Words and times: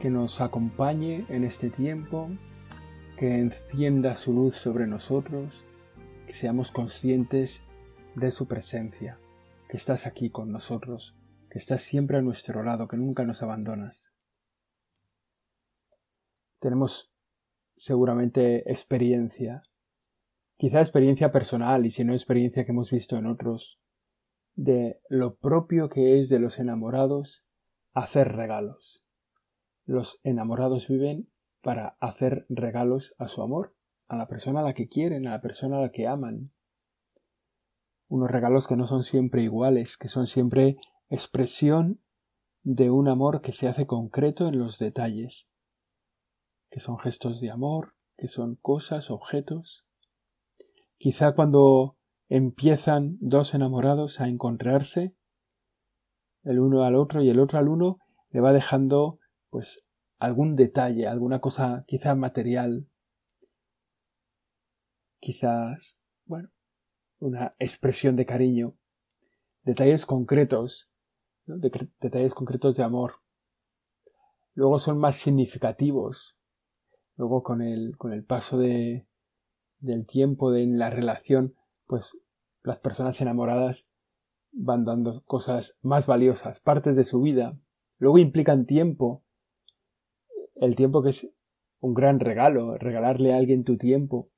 que 0.00 0.10
nos 0.10 0.40
acompañe 0.40 1.24
en 1.28 1.44
este 1.44 1.70
tiempo, 1.70 2.28
que 3.16 3.38
encienda 3.38 4.16
su 4.16 4.32
luz 4.32 4.54
sobre 4.54 4.86
nosotros, 4.86 5.64
que 6.26 6.34
seamos 6.34 6.70
conscientes 6.70 7.64
de 8.14 8.30
su 8.30 8.46
presencia, 8.46 9.18
que 9.68 9.76
estás 9.76 10.06
aquí 10.06 10.30
con 10.30 10.50
nosotros, 10.50 11.16
que 11.50 11.58
estás 11.58 11.82
siempre 11.82 12.18
a 12.18 12.22
nuestro 12.22 12.62
lado, 12.62 12.88
que 12.88 12.96
nunca 12.96 13.24
nos 13.24 13.42
abandonas. 13.42 14.12
Tenemos 16.58 17.12
seguramente 17.76 18.70
experiencia, 18.70 19.62
quizá 20.56 20.80
experiencia 20.80 21.30
personal 21.30 21.86
y 21.86 21.90
si 21.90 22.04
no 22.04 22.12
experiencia 22.14 22.64
que 22.64 22.72
hemos 22.72 22.90
visto 22.90 23.16
en 23.16 23.26
otros, 23.26 23.80
de 24.56 25.00
lo 25.08 25.36
propio 25.36 25.88
que 25.88 26.18
es 26.18 26.28
de 26.28 26.38
los 26.38 26.58
enamorados 26.58 27.44
hacer 27.92 28.32
regalos 28.32 29.03
los 29.84 30.20
enamorados 30.22 30.88
viven 30.88 31.30
para 31.62 31.96
hacer 32.00 32.46
regalos 32.48 33.14
a 33.18 33.28
su 33.28 33.42
amor, 33.42 33.74
a 34.08 34.16
la 34.16 34.28
persona 34.28 34.60
a 34.60 34.64
la 34.64 34.74
que 34.74 34.88
quieren, 34.88 35.26
a 35.26 35.32
la 35.32 35.40
persona 35.40 35.78
a 35.78 35.80
la 35.80 35.90
que 35.90 36.06
aman. 36.06 36.52
Unos 38.08 38.30
regalos 38.30 38.66
que 38.66 38.76
no 38.76 38.86
son 38.86 39.02
siempre 39.02 39.42
iguales, 39.42 39.96
que 39.96 40.08
son 40.08 40.26
siempre 40.26 40.76
expresión 41.08 42.00
de 42.62 42.90
un 42.90 43.08
amor 43.08 43.40
que 43.40 43.52
se 43.52 43.68
hace 43.68 43.86
concreto 43.86 44.48
en 44.48 44.58
los 44.58 44.78
detalles, 44.78 45.48
que 46.70 46.80
son 46.80 46.98
gestos 46.98 47.40
de 47.40 47.50
amor, 47.50 47.94
que 48.16 48.28
son 48.28 48.56
cosas, 48.56 49.10
objetos. 49.10 49.86
Quizá 50.98 51.34
cuando 51.34 51.96
empiezan 52.28 53.18
dos 53.20 53.54
enamorados 53.54 54.20
a 54.20 54.28
encontrarse, 54.28 55.14
el 56.42 56.60
uno 56.60 56.84
al 56.84 56.94
otro 56.94 57.22
y 57.22 57.30
el 57.30 57.40
otro 57.40 57.58
al 57.58 57.68
uno, 57.68 57.98
le 58.30 58.40
va 58.40 58.52
dejando 58.52 59.18
pues 59.54 59.86
algún 60.18 60.56
detalle, 60.56 61.06
alguna 61.06 61.40
cosa 61.40 61.84
quizás 61.86 62.16
material, 62.16 62.88
quizás, 65.20 66.00
bueno, 66.24 66.50
una 67.20 67.52
expresión 67.60 68.16
de 68.16 68.26
cariño, 68.26 68.74
detalles 69.62 70.06
concretos, 70.06 70.90
detalles 71.44 72.34
concretos 72.34 72.74
de 72.74 72.82
amor. 72.82 73.20
Luego 74.54 74.80
son 74.80 74.98
más 74.98 75.18
significativos. 75.18 76.36
Luego 77.14 77.44
con 77.44 77.62
el, 77.62 77.96
con 77.96 78.12
el 78.12 78.24
paso 78.24 78.58
de, 78.58 79.06
del 79.78 80.04
tiempo 80.04 80.50
de, 80.50 80.64
en 80.64 80.80
la 80.80 80.90
relación, 80.90 81.54
pues 81.86 82.18
las 82.64 82.80
personas 82.80 83.20
enamoradas 83.20 83.88
van 84.50 84.84
dando 84.84 85.22
cosas 85.26 85.78
más 85.80 86.08
valiosas, 86.08 86.58
partes 86.58 86.96
de 86.96 87.04
su 87.04 87.20
vida. 87.20 87.56
Luego 87.98 88.18
implican 88.18 88.66
tiempo, 88.66 89.23
el 90.56 90.76
tiempo 90.76 91.02
que 91.02 91.10
es 91.10 91.30
un 91.80 91.94
gran 91.94 92.20
regalo, 92.20 92.76
regalarle 92.78 93.32
a 93.32 93.36
alguien 93.36 93.64
tu 93.64 93.76
tiempo, 93.76 94.28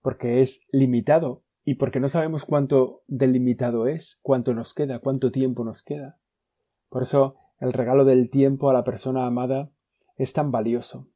porque 0.00 0.42
es 0.42 0.60
limitado 0.70 1.42
y 1.64 1.74
porque 1.74 2.00
no 2.00 2.08
sabemos 2.08 2.44
cuánto 2.44 3.02
delimitado 3.06 3.86
es, 3.86 4.18
cuánto 4.22 4.54
nos 4.54 4.74
queda, 4.74 4.98
cuánto 5.00 5.30
tiempo 5.30 5.64
nos 5.64 5.82
queda. 5.82 6.18
Por 6.88 7.02
eso 7.02 7.36
el 7.58 7.72
regalo 7.72 8.04
del 8.04 8.30
tiempo 8.30 8.68
a 8.70 8.72
la 8.72 8.84
persona 8.84 9.26
amada 9.26 9.70
es 10.16 10.32
tan 10.32 10.50
valioso. 10.50 11.08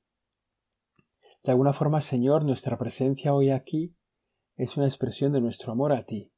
De 1.44 1.52
alguna 1.52 1.72
forma, 1.72 2.00
Señor, 2.00 2.44
nuestra 2.44 2.76
presencia 2.78 3.34
hoy 3.34 3.50
aquí 3.50 3.94
es 4.56 4.76
una 4.76 4.86
expresión 4.86 5.32
de 5.32 5.40
nuestro 5.40 5.72
amor 5.72 5.92
a 5.92 6.04
ti. 6.04 6.32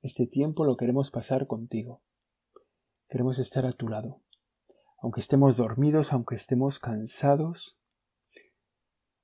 Este 0.00 0.26
tiempo 0.26 0.64
lo 0.64 0.76
queremos 0.76 1.10
pasar 1.10 1.46
contigo. 1.46 2.02
Queremos 3.08 3.38
estar 3.38 3.66
a 3.66 3.72
tu 3.72 3.88
lado 3.88 4.20
aunque 4.98 5.20
estemos 5.20 5.56
dormidos, 5.56 6.12
aunque 6.12 6.34
estemos 6.34 6.78
cansados, 6.78 7.78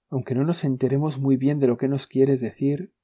aunque 0.09 0.35
no 0.35 0.45
nos 0.45 0.65
enteremos 0.65 1.19
muy 1.19 1.37
bien 1.37 1.59
de 1.59 1.67
lo 1.67 1.77
que 1.77 1.89
nos 1.89 2.07
quieres 2.07 2.41
decir, 2.41 2.95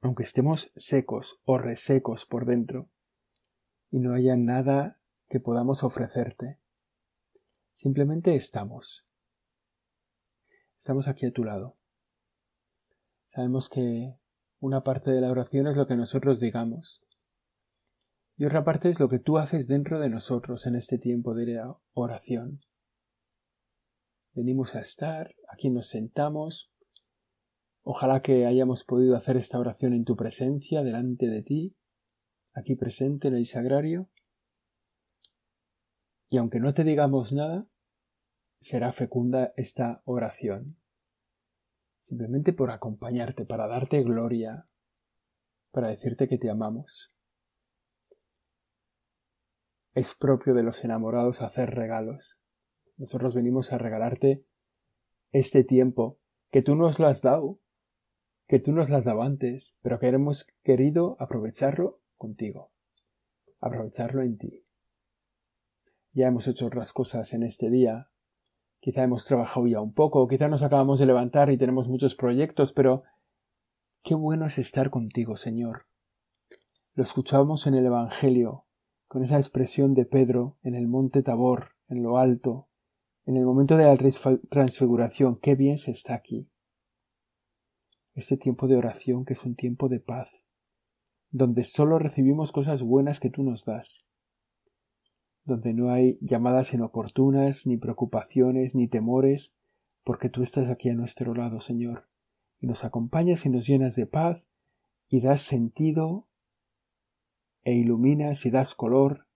aunque 0.00 0.22
estemos 0.22 0.72
secos 0.76 1.40
o 1.44 1.58
resecos 1.58 2.24
por 2.24 2.46
dentro, 2.46 2.88
y 3.90 4.00
no 4.00 4.14
haya 4.14 4.36
nada 4.36 5.00
que 5.28 5.40
podamos 5.40 5.82
ofrecerte. 5.82 6.58
Simplemente 7.74 8.34
estamos. 8.34 9.06
Estamos 10.78 11.08
aquí 11.08 11.26
a 11.26 11.32
tu 11.32 11.44
lado. 11.44 11.76
Sabemos 13.34 13.68
que 13.68 14.16
una 14.60 14.82
parte 14.82 15.10
de 15.10 15.20
la 15.20 15.30
oración 15.30 15.66
es 15.66 15.76
lo 15.76 15.86
que 15.86 15.96
nosotros 15.96 16.40
digamos, 16.40 17.02
y 18.38 18.44
otra 18.44 18.62
parte 18.62 18.88
es 18.88 19.00
lo 19.00 19.08
que 19.08 19.18
tú 19.18 19.36
haces 19.36 19.66
dentro 19.66 19.98
de 19.98 20.08
nosotros 20.08 20.64
en 20.68 20.76
este 20.76 20.96
tiempo 20.96 21.34
de 21.34 21.60
oración. 21.92 22.60
Venimos 24.32 24.76
a 24.76 24.80
estar, 24.80 25.34
aquí 25.48 25.70
nos 25.70 25.88
sentamos. 25.88 26.72
Ojalá 27.82 28.22
que 28.22 28.46
hayamos 28.46 28.84
podido 28.84 29.16
hacer 29.16 29.36
esta 29.36 29.58
oración 29.58 29.92
en 29.92 30.04
tu 30.04 30.14
presencia, 30.14 30.84
delante 30.84 31.26
de 31.26 31.42
ti, 31.42 31.76
aquí 32.54 32.76
presente 32.76 33.26
en 33.26 33.34
el 33.34 33.44
sagrario. 33.44 34.08
Y 36.30 36.36
aunque 36.36 36.60
no 36.60 36.74
te 36.74 36.84
digamos 36.84 37.32
nada, 37.32 37.66
será 38.60 38.92
fecunda 38.92 39.52
esta 39.56 40.00
oración. 40.04 40.76
Simplemente 42.02 42.52
por 42.52 42.70
acompañarte, 42.70 43.44
para 43.44 43.66
darte 43.66 44.00
gloria, 44.04 44.68
para 45.72 45.88
decirte 45.88 46.28
que 46.28 46.38
te 46.38 46.50
amamos. 46.50 47.12
Es 49.94 50.14
propio 50.14 50.54
de 50.54 50.62
los 50.62 50.84
enamorados 50.84 51.42
hacer 51.42 51.74
regalos. 51.74 52.40
Nosotros 52.96 53.34
venimos 53.34 53.72
a 53.72 53.78
regalarte 53.78 54.44
este 55.32 55.64
tiempo 55.64 56.18
que 56.50 56.62
tú 56.62 56.74
nos 56.74 56.98
lo 56.98 57.06
has 57.06 57.22
dado, 57.22 57.60
que 58.46 58.58
tú 58.58 58.72
nos 58.72 58.88
lo 58.88 58.96
has 58.96 59.04
dado 59.04 59.22
antes, 59.22 59.78
pero 59.82 59.98
que 59.98 60.08
hemos 60.08 60.46
querido 60.62 61.16
aprovecharlo 61.20 62.00
contigo, 62.16 62.72
aprovecharlo 63.60 64.22
en 64.22 64.38
ti. 64.38 64.64
Ya 66.12 66.28
hemos 66.28 66.48
hecho 66.48 66.66
otras 66.66 66.92
cosas 66.92 67.32
en 67.34 67.42
este 67.42 67.70
día, 67.70 68.10
quizá 68.80 69.02
hemos 69.02 69.24
trabajado 69.24 69.66
ya 69.66 69.80
un 69.80 69.92
poco, 69.92 70.26
quizá 70.28 70.48
nos 70.48 70.62
acabamos 70.62 70.98
de 70.98 71.06
levantar 71.06 71.50
y 71.50 71.58
tenemos 71.58 71.88
muchos 71.88 72.14
proyectos, 72.14 72.72
pero 72.72 73.04
qué 74.02 74.14
bueno 74.14 74.46
es 74.46 74.58
estar 74.58 74.90
contigo, 74.90 75.36
Señor. 75.36 75.86
Lo 76.94 77.02
escuchamos 77.02 77.66
en 77.66 77.74
el 77.74 77.86
Evangelio, 77.86 78.64
con 79.08 79.24
esa 79.24 79.38
expresión 79.38 79.94
de 79.94 80.04
Pedro 80.04 80.58
en 80.62 80.74
el 80.74 80.86
monte 80.86 81.22
Tabor, 81.22 81.70
en 81.88 82.02
lo 82.02 82.18
alto, 82.18 82.68
en 83.24 83.36
el 83.36 83.44
momento 83.44 83.76
de 83.76 83.84
la 83.84 83.96
transfiguración, 84.48 85.36
qué 85.40 85.54
bien 85.54 85.78
se 85.78 85.90
está 85.90 86.14
aquí. 86.14 86.48
Este 88.14 88.36
tiempo 88.36 88.68
de 88.68 88.76
oración 88.76 89.24
que 89.24 89.32
es 89.32 89.44
un 89.44 89.54
tiempo 89.54 89.88
de 89.88 90.00
paz, 90.00 90.30
donde 91.30 91.64
solo 91.64 91.98
recibimos 91.98 92.52
cosas 92.52 92.82
buenas 92.82 93.18
que 93.20 93.30
tú 93.30 93.42
nos 93.42 93.64
das, 93.64 94.06
donde 95.44 95.72
no 95.72 95.90
hay 95.90 96.18
llamadas 96.20 96.74
inoportunas, 96.74 97.66
ni 97.66 97.78
preocupaciones, 97.78 98.74
ni 98.74 98.88
temores, 98.88 99.54
porque 100.04 100.28
tú 100.28 100.42
estás 100.42 100.70
aquí 100.70 100.90
a 100.90 100.94
nuestro 100.94 101.34
lado, 101.34 101.60
Señor, 101.60 102.08
y 102.60 102.66
nos 102.66 102.84
acompañas 102.84 103.46
y 103.46 103.50
nos 103.50 103.66
llenas 103.66 103.94
de 103.96 104.06
paz 104.06 104.50
y 105.08 105.20
das 105.20 105.40
sentido 105.40 106.27
e 107.64 107.74
iluminas 107.74 108.46
y 108.46 108.50
das 108.50 108.74
color 108.74 109.26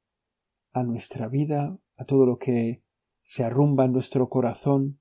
a 0.73 0.83
nuestra 0.83 1.29
vida, 1.29 1.79
a 1.97 2.05
todo 2.05 2.27
lo 2.27 2.39
que 2.39 2.83
se 3.25 3.45
arrumba 3.45 3.85
en 3.85 3.93
nuestro 3.93 4.29
corazón 4.29 5.01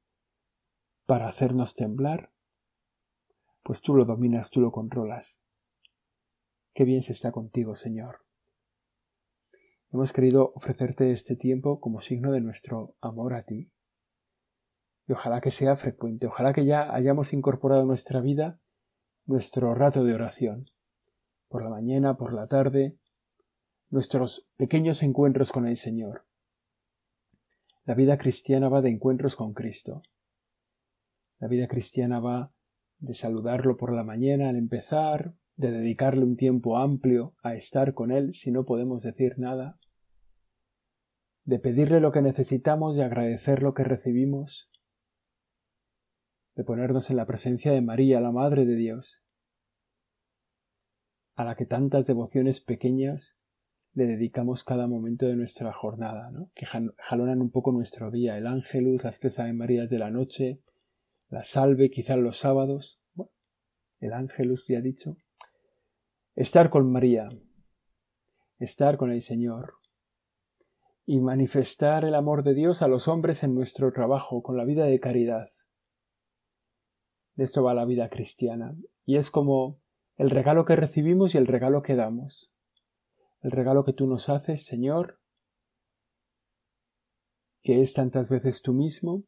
para 1.06 1.27
hacernos 1.27 1.75
temblar, 1.75 2.31
pues 3.63 3.81
tú 3.81 3.95
lo 3.95 4.06
dominas, 4.06 4.50
tú 4.50 4.62
lo 4.62 4.71
controlas. 4.71 5.39
Qué 6.73 6.85
bien 6.85 7.03
se 7.03 7.13
está 7.13 7.31
contigo, 7.31 7.75
Señor. 7.75 8.25
Hemos 9.91 10.13
querido 10.13 10.53
ofrecerte 10.56 11.12
este 11.12 11.35
tiempo 11.35 11.81
como 11.81 12.00
signo 12.00 12.31
de 12.31 12.39
nuestro 12.39 12.95
amor 13.01 13.33
a 13.33 13.44
ti. 13.44 13.71
Y 15.07 15.12
ojalá 15.12 15.41
que 15.41 15.51
sea 15.51 15.75
frecuente, 15.75 16.27
ojalá 16.27 16.53
que 16.53 16.65
ya 16.65 16.94
hayamos 16.94 17.33
incorporado 17.33 17.81
en 17.81 17.88
nuestra 17.88 18.21
vida 18.21 18.62
nuestro 19.25 19.75
rato 19.75 20.03
de 20.03 20.13
oración, 20.13 20.65
por 21.50 21.63
la 21.63 21.69
mañana, 21.69 22.15
por 22.15 22.33
la 22.33 22.47
tarde, 22.47 22.97
nuestros 23.91 24.47
pequeños 24.55 25.03
encuentros 25.03 25.51
con 25.51 25.67
el 25.67 25.75
Señor. 25.75 26.25
La 27.83 27.93
vida 27.93 28.17
cristiana 28.17 28.69
va 28.69 28.81
de 28.81 28.89
encuentros 28.89 29.35
con 29.35 29.53
Cristo. 29.53 30.01
La 31.39 31.49
vida 31.49 31.67
cristiana 31.67 32.21
va 32.21 32.53
de 32.99 33.13
saludarlo 33.13 33.75
por 33.75 33.93
la 33.93 34.05
mañana 34.05 34.47
al 34.47 34.55
empezar, 34.55 35.35
de 35.57 35.71
dedicarle 35.71 36.23
un 36.23 36.38
tiempo 36.38 36.77
amplio 36.77 37.35
a 37.43 37.53
estar 37.53 37.93
con 37.93 38.11
él 38.11 38.33
si 38.33 38.51
no 38.51 38.63
podemos 38.63 39.03
decir 39.03 39.38
nada, 39.38 39.77
de 41.43 41.59
pedirle 41.59 41.99
lo 41.99 42.13
que 42.13 42.21
necesitamos 42.21 42.95
y 42.95 43.01
agradecer 43.01 43.61
lo 43.61 43.73
que 43.73 43.83
recibimos, 43.83 44.69
de 46.55 46.63
ponernos 46.63 47.09
en 47.09 47.17
la 47.17 47.25
presencia 47.25 47.73
de 47.73 47.81
María, 47.81 48.21
la 48.21 48.31
Madre 48.31 48.65
de 48.65 48.75
Dios, 48.75 49.21
a 51.35 51.43
la 51.43 51.55
que 51.55 51.65
tantas 51.65 52.07
devociones 52.07 52.61
pequeñas 52.61 53.40
le 53.93 54.05
dedicamos 54.05 54.63
cada 54.63 54.88
momento 54.88 55.25
de 55.25 55.35
nuestra 55.35 55.73
jornada, 55.73 56.31
¿no? 56.31 56.49
que 56.55 56.65
jalonan 56.65 57.41
un 57.41 57.51
poco 57.51 57.71
nuestro 57.71 58.09
día, 58.09 58.38
el 58.38 58.47
ángelus, 58.47 59.03
las 59.03 59.19
tres 59.19 59.39
Ave 59.39 59.53
Marías 59.53 59.89
de 59.89 59.99
la 59.99 60.09
noche, 60.09 60.61
la 61.29 61.43
salve, 61.43 61.91
quizás 61.91 62.17
los 62.17 62.38
sábados, 62.38 62.99
el 63.99 64.13
ángelus 64.13 64.67
ya 64.67 64.81
dicho, 64.81 65.17
estar 66.35 66.69
con 66.69 66.89
María, 66.91 67.29
estar 68.59 68.97
con 68.97 69.11
el 69.11 69.21
Señor 69.21 69.73
y 71.05 71.19
manifestar 71.19 72.05
el 72.05 72.15
amor 72.15 72.43
de 72.43 72.53
Dios 72.53 72.81
a 72.81 72.88
los 72.88 73.07
hombres 73.07 73.43
en 73.43 73.53
nuestro 73.53 73.91
trabajo, 73.91 74.41
con 74.41 74.55
la 74.55 74.63
vida 74.63 74.85
de 74.85 74.99
caridad. 74.99 75.49
De 77.35 77.43
esto 77.43 77.63
va 77.63 77.73
la 77.73 77.85
vida 77.85 78.09
cristiana, 78.09 78.75
y 79.03 79.17
es 79.17 79.31
como 79.31 79.79
el 80.15 80.29
regalo 80.29 80.63
que 80.63 80.75
recibimos 80.75 81.35
y 81.35 81.38
el 81.38 81.47
regalo 81.47 81.81
que 81.81 81.95
damos 81.95 82.50
el 83.41 83.51
regalo 83.51 83.83
que 83.83 83.93
tú 83.93 84.07
nos 84.07 84.29
haces, 84.29 84.65
Señor, 84.65 85.19
que 87.63 87.81
es 87.81 87.93
tantas 87.93 88.29
veces 88.29 88.61
tú 88.61 88.73
mismo, 88.73 89.23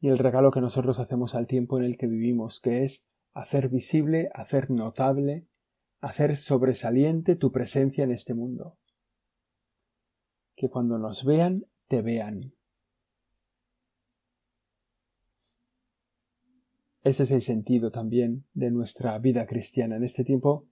y 0.00 0.08
el 0.08 0.18
regalo 0.18 0.50
que 0.50 0.60
nosotros 0.60 0.98
hacemos 0.98 1.34
al 1.34 1.46
tiempo 1.46 1.78
en 1.78 1.84
el 1.84 1.96
que 1.96 2.06
vivimos, 2.06 2.60
que 2.60 2.84
es 2.84 3.06
hacer 3.32 3.68
visible, 3.68 4.30
hacer 4.34 4.70
notable, 4.70 5.46
hacer 6.00 6.36
sobresaliente 6.36 7.36
tu 7.36 7.50
presencia 7.50 8.04
en 8.04 8.12
este 8.12 8.34
mundo. 8.34 8.76
Que 10.54 10.68
cuando 10.68 10.98
nos 10.98 11.24
vean, 11.24 11.66
te 11.88 12.02
vean. 12.02 12.52
Ese 17.02 17.22
es 17.22 17.30
el 17.30 17.42
sentido 17.42 17.90
también 17.90 18.46
de 18.52 18.70
nuestra 18.70 19.18
vida 19.18 19.46
cristiana 19.46 19.96
en 19.96 20.04
este 20.04 20.24
tiempo 20.24 20.66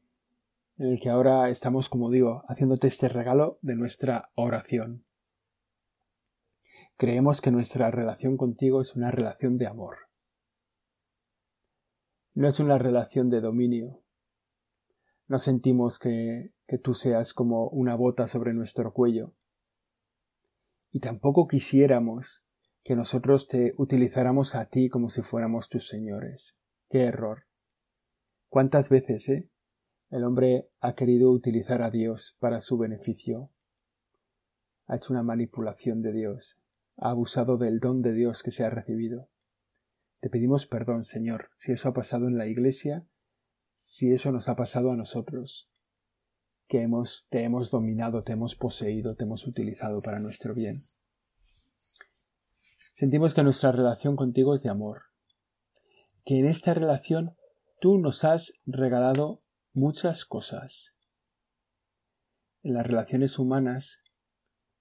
en 0.77 0.93
el 0.93 1.01
que 1.01 1.09
ahora 1.09 1.49
estamos, 1.51 1.89
como 1.89 2.11
digo, 2.11 2.43
haciéndote 2.49 2.89
este 2.89 3.09
regalo 3.09 3.59
de 3.63 3.77
nuestra 3.77 4.31
oración. 4.35 5.05
Creemos 6.97 7.41
que 7.41 7.51
nuestra 7.51 7.91
relación 7.91 8.37
contigo 8.37 8.81
es 8.81 8.95
una 8.97 9.11
relación 9.11 9.59
de 9.59 9.67
amor. 9.67 9.97
No 12.35 12.49
es 12.49 12.59
una 12.61 12.79
relación 12.79 13.31
de 13.31 13.41
dominio. 13.41 14.01
No 15.27 15.39
sentimos 15.39 15.99
que, 15.99 16.53
que 16.67 16.79
tú 16.79 16.95
seas 16.95 17.35
como 17.35 17.69
una 17.69 17.95
bota 17.95 18.27
sobre 18.27 18.53
nuestro 18.53 18.93
cuello. 18.93 19.35
Y 20.91 21.01
tampoco 21.01 21.47
quisiéramos 21.49 22.45
que 22.83 22.95
nosotros 22.95 23.49
te 23.49 23.75
utilizáramos 23.77 24.55
a 24.55 24.67
ti 24.67 24.89
como 24.89 25.09
si 25.11 25.23
fuéramos 25.23 25.69
tus 25.69 25.89
señores. 25.89 26.57
¡Qué 26.91 27.05
error! 27.05 27.47
¿Cuántas 28.49 28.89
veces, 28.89 29.29
eh? 29.29 29.49
El 30.15 30.23
hombre 30.23 30.71
ha 30.79 30.95
querido 30.95 31.33
utilizar 31.33 31.83
a 31.83 31.91
Dios 31.91 32.37
para 32.39 32.61
su 32.61 32.79
beneficio. 32.79 33.51
Ha 34.87 34.95
hecho 34.95 35.13
una 35.13 35.25
manipulación 35.25 36.03
de 36.03 36.13
Dios. 36.13 36.61
Ha 36.97 37.11
abusado 37.11 37.57
del 37.57 37.81
don 37.81 38.01
de 38.01 38.13
Dios 38.13 38.45
que 38.45 38.53
se 38.53 38.63
ha 38.63 38.71
recibido. 38.71 39.29
Te 40.21 40.31
pedimos 40.31 40.69
perdón, 40.69 41.03
Señor, 41.03 41.51
si 41.57 41.73
eso 41.73 41.89
ha 41.89 41.95
pasado 41.95 42.29
en 42.29 42.39
la 42.39 42.47
Iglesia, 42.47 43.05
si 43.75 44.13
eso 44.13 44.31
nos 44.31 44.49
ha 44.49 44.55
pasado 44.55 44.93
a 44.93 44.97
nosotros, 44.97 45.69
que 46.69 46.83
hemos, 46.83 47.27
te 47.29 47.43
hemos 47.43 47.73
dominado, 47.73 48.23
te 48.23 48.35
hemos 48.35 48.55
poseído, 48.55 49.17
te 49.17 49.25
hemos 49.25 49.49
utilizado 49.49 50.01
para 50.01 50.21
nuestro 50.21 50.55
bien. 50.55 50.77
Sentimos 52.93 53.35
que 53.35 53.43
nuestra 53.43 53.73
relación 53.73 54.15
contigo 54.15 54.55
es 54.55 54.63
de 54.63 54.71
amor, 54.71 55.07
que 56.25 56.39
en 56.39 56.47
esta 56.47 56.73
relación 56.73 57.35
tú 57.81 57.99
nos 57.99 58.23
has 58.23 58.53
regalado 58.65 59.44
muchas 59.75 60.25
cosas. 60.25 60.95
En 62.63 62.75
las 62.75 62.87
relaciones 62.87 63.39
humanas, 63.39 64.03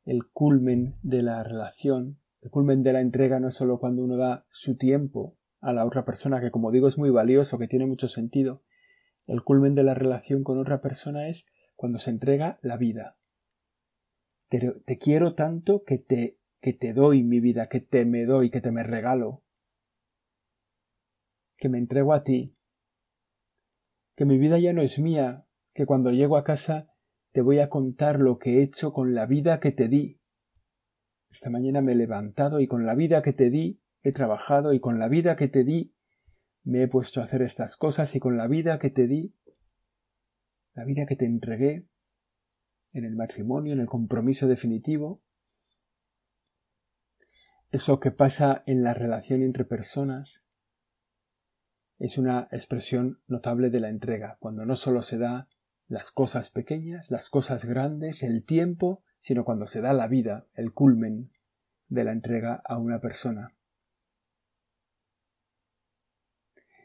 el 0.05 0.29
culmen 0.31 0.95
de 1.01 1.23
la 1.23 1.43
relación, 1.43 2.19
el 2.41 2.51
culmen 2.51 2.83
de 2.83 2.93
la 2.93 3.01
entrega 3.01 3.39
no 3.39 3.49
es 3.49 3.55
solo 3.55 3.79
cuando 3.79 4.03
uno 4.03 4.17
da 4.17 4.45
su 4.51 4.77
tiempo 4.77 5.37
a 5.59 5.73
la 5.73 5.85
otra 5.85 6.05
persona, 6.05 6.39
que 6.39 6.51
como 6.51 6.71
digo 6.71 6.87
es 6.87 6.97
muy 6.97 7.09
valioso, 7.09 7.57
que 7.57 7.67
tiene 7.67 7.85
mucho 7.85 8.07
sentido. 8.07 8.61
El 9.25 9.43
culmen 9.43 9.75
de 9.75 9.83
la 9.83 9.93
relación 9.93 10.43
con 10.43 10.59
otra 10.59 10.81
persona 10.81 11.27
es 11.27 11.47
cuando 11.75 11.99
se 11.99 12.11
entrega 12.11 12.59
la 12.61 12.77
vida. 12.77 13.17
Te, 14.49 14.99
quiero 14.99 15.33
tanto 15.33 15.83
que 15.83 15.97
te, 15.97 16.37
que 16.61 16.73
te 16.73 16.93
doy 16.93 17.23
mi 17.23 17.39
vida, 17.39 17.67
que 17.67 17.79
te 17.79 18.05
me 18.05 18.25
doy, 18.25 18.51
que 18.51 18.61
te 18.61 18.71
me 18.71 18.83
regalo, 18.83 19.41
que 21.57 21.69
me 21.69 21.79
entrego 21.79 22.13
a 22.13 22.23
ti, 22.23 22.55
que 24.15 24.25
mi 24.25 24.37
vida 24.37 24.59
ya 24.59 24.73
no 24.73 24.81
es 24.81 24.99
mía, 24.99 25.45
que 25.73 25.85
cuando 25.85 26.11
llego 26.11 26.37
a 26.37 26.43
casa 26.43 26.89
te 27.31 27.41
voy 27.41 27.59
a 27.59 27.69
contar 27.69 28.19
lo 28.19 28.37
que 28.37 28.59
he 28.59 28.63
hecho 28.63 28.93
con 28.93 29.15
la 29.15 29.25
vida 29.25 29.59
que 29.59 29.71
te 29.71 29.87
di. 29.87 30.19
Esta 31.31 31.49
mañana 31.49 31.81
me 31.81 31.93
he 31.93 31.95
levantado 31.95 32.59
y 32.59 32.67
con 32.67 32.85
la 32.85 32.93
vida 32.93 33.23
que 33.23 33.33
te 33.33 33.49
di 33.49 33.81
he 34.03 34.11
trabajado 34.11 34.73
y 34.73 34.79
con 34.79 34.99
la 34.99 35.07
vida 35.07 35.35
que 35.35 35.47
te 35.47 35.63
di 35.63 35.95
me 36.63 36.83
he 36.83 36.87
puesto 36.87 37.21
a 37.21 37.23
hacer 37.23 37.41
estas 37.41 37.77
cosas 37.77 38.15
y 38.15 38.19
con 38.19 38.37
la 38.37 38.47
vida 38.47 38.79
que 38.79 38.89
te 38.89 39.07
di, 39.07 39.35
la 40.73 40.85
vida 40.85 41.05
que 41.05 41.15
te 41.15 41.25
entregué 41.25 41.87
en 42.91 43.05
el 43.05 43.15
matrimonio, 43.15 43.73
en 43.73 43.79
el 43.79 43.87
compromiso 43.87 44.47
definitivo, 44.47 45.23
eso 47.71 47.99
que 47.99 48.11
pasa 48.11 48.63
en 48.67 48.83
la 48.83 48.93
relación 48.93 49.41
entre 49.41 49.65
personas, 49.65 50.42
es 52.05 52.17
una 52.17 52.49
expresión 52.51 53.21
notable 53.27 53.69
de 53.69 53.79
la 53.79 53.87
entrega, 53.87 54.35
cuando 54.41 54.65
no 54.65 54.75
solo 54.75 55.01
se 55.03 55.17
da 55.17 55.47
las 55.87 56.11
cosas 56.11 56.49
pequeñas, 56.49 57.09
las 57.09 57.29
cosas 57.29 57.63
grandes, 57.63 58.23
el 58.23 58.43
tiempo, 58.43 59.01
sino 59.21 59.45
cuando 59.45 59.67
se 59.67 59.79
da 59.79 59.93
la 59.93 60.07
vida, 60.07 60.45
el 60.53 60.73
culmen 60.73 61.31
de 61.87 62.03
la 62.03 62.11
entrega 62.11 62.61
a 62.65 62.77
una 62.77 62.99
persona. 62.99 63.55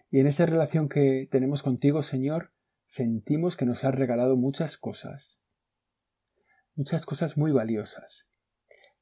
Y 0.08 0.20
en 0.20 0.28
esta 0.28 0.46
relación 0.46 0.88
que 0.88 1.26
tenemos 1.28 1.64
contigo, 1.64 2.04
Señor, 2.04 2.52
sentimos 2.86 3.56
que 3.56 3.66
nos 3.66 3.82
has 3.82 3.96
regalado 3.96 4.36
muchas 4.36 4.78
cosas, 4.78 5.42
muchas 6.76 7.06
cosas 7.06 7.36
muy 7.36 7.50
valiosas, 7.50 8.28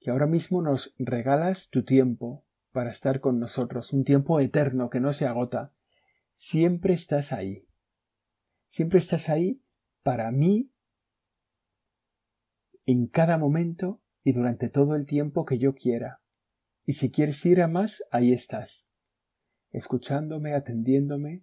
que 0.01 0.11
ahora 0.11 0.27
mismo 0.27 0.63
nos 0.63 0.95
regalas 0.99 1.69
tu 1.69 1.85
tiempo 1.85 2.47
para 2.73 2.89
estar 2.89 3.21
con 3.21 3.39
nosotros, 3.39 3.93
un 3.93 4.05
tiempo 4.05 4.41
eterno 4.41 4.89
que 4.89 5.01
no 5.01 5.13
se 5.13 5.27
agota, 5.27 5.75
siempre 6.37 6.95
estás 6.95 7.33
ahí. 7.33 7.67
Siempre 8.69 8.99
estás 8.99 9.29
ahí 9.29 9.63
para 10.03 10.31
mí 10.31 10.71
en 12.85 13.09
cada 13.09 13.39
momento 13.39 14.03
y 14.23 14.33
durante 14.33 14.69
todo 14.69 14.95
el 14.95 15.07
tiempo 15.07 15.45
que 15.45 15.59
yo 15.59 15.75
quiera. 15.75 16.21
Y 16.85 16.93
si 16.93 17.11
quieres 17.11 17.45
ir 17.45 17.61
a 17.61 17.67
más, 17.67 18.05
ahí 18.13 18.33
estás, 18.33 18.89
escuchándome, 19.71 20.55
atendiéndome. 20.55 21.43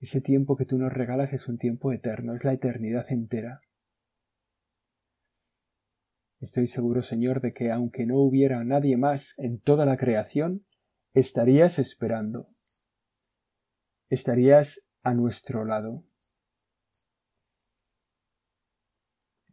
Ese 0.00 0.20
tiempo 0.20 0.56
que 0.56 0.66
tú 0.66 0.76
nos 0.76 0.92
regalas 0.92 1.32
es 1.32 1.48
un 1.48 1.56
tiempo 1.56 1.92
eterno, 1.92 2.34
es 2.34 2.44
la 2.44 2.52
eternidad 2.52 3.10
entera. 3.10 3.60
Estoy 6.40 6.66
seguro, 6.66 7.02
Señor, 7.02 7.40
de 7.40 7.52
que 7.52 7.70
aunque 7.72 8.06
no 8.06 8.18
hubiera 8.18 8.62
nadie 8.64 8.96
más 8.96 9.34
en 9.38 9.60
toda 9.60 9.86
la 9.86 9.96
creación, 9.96 10.66
estarías 11.14 11.78
esperando 11.78 12.44
estarías 14.08 14.86
a 15.02 15.14
nuestro 15.14 15.64
lado. 15.64 16.04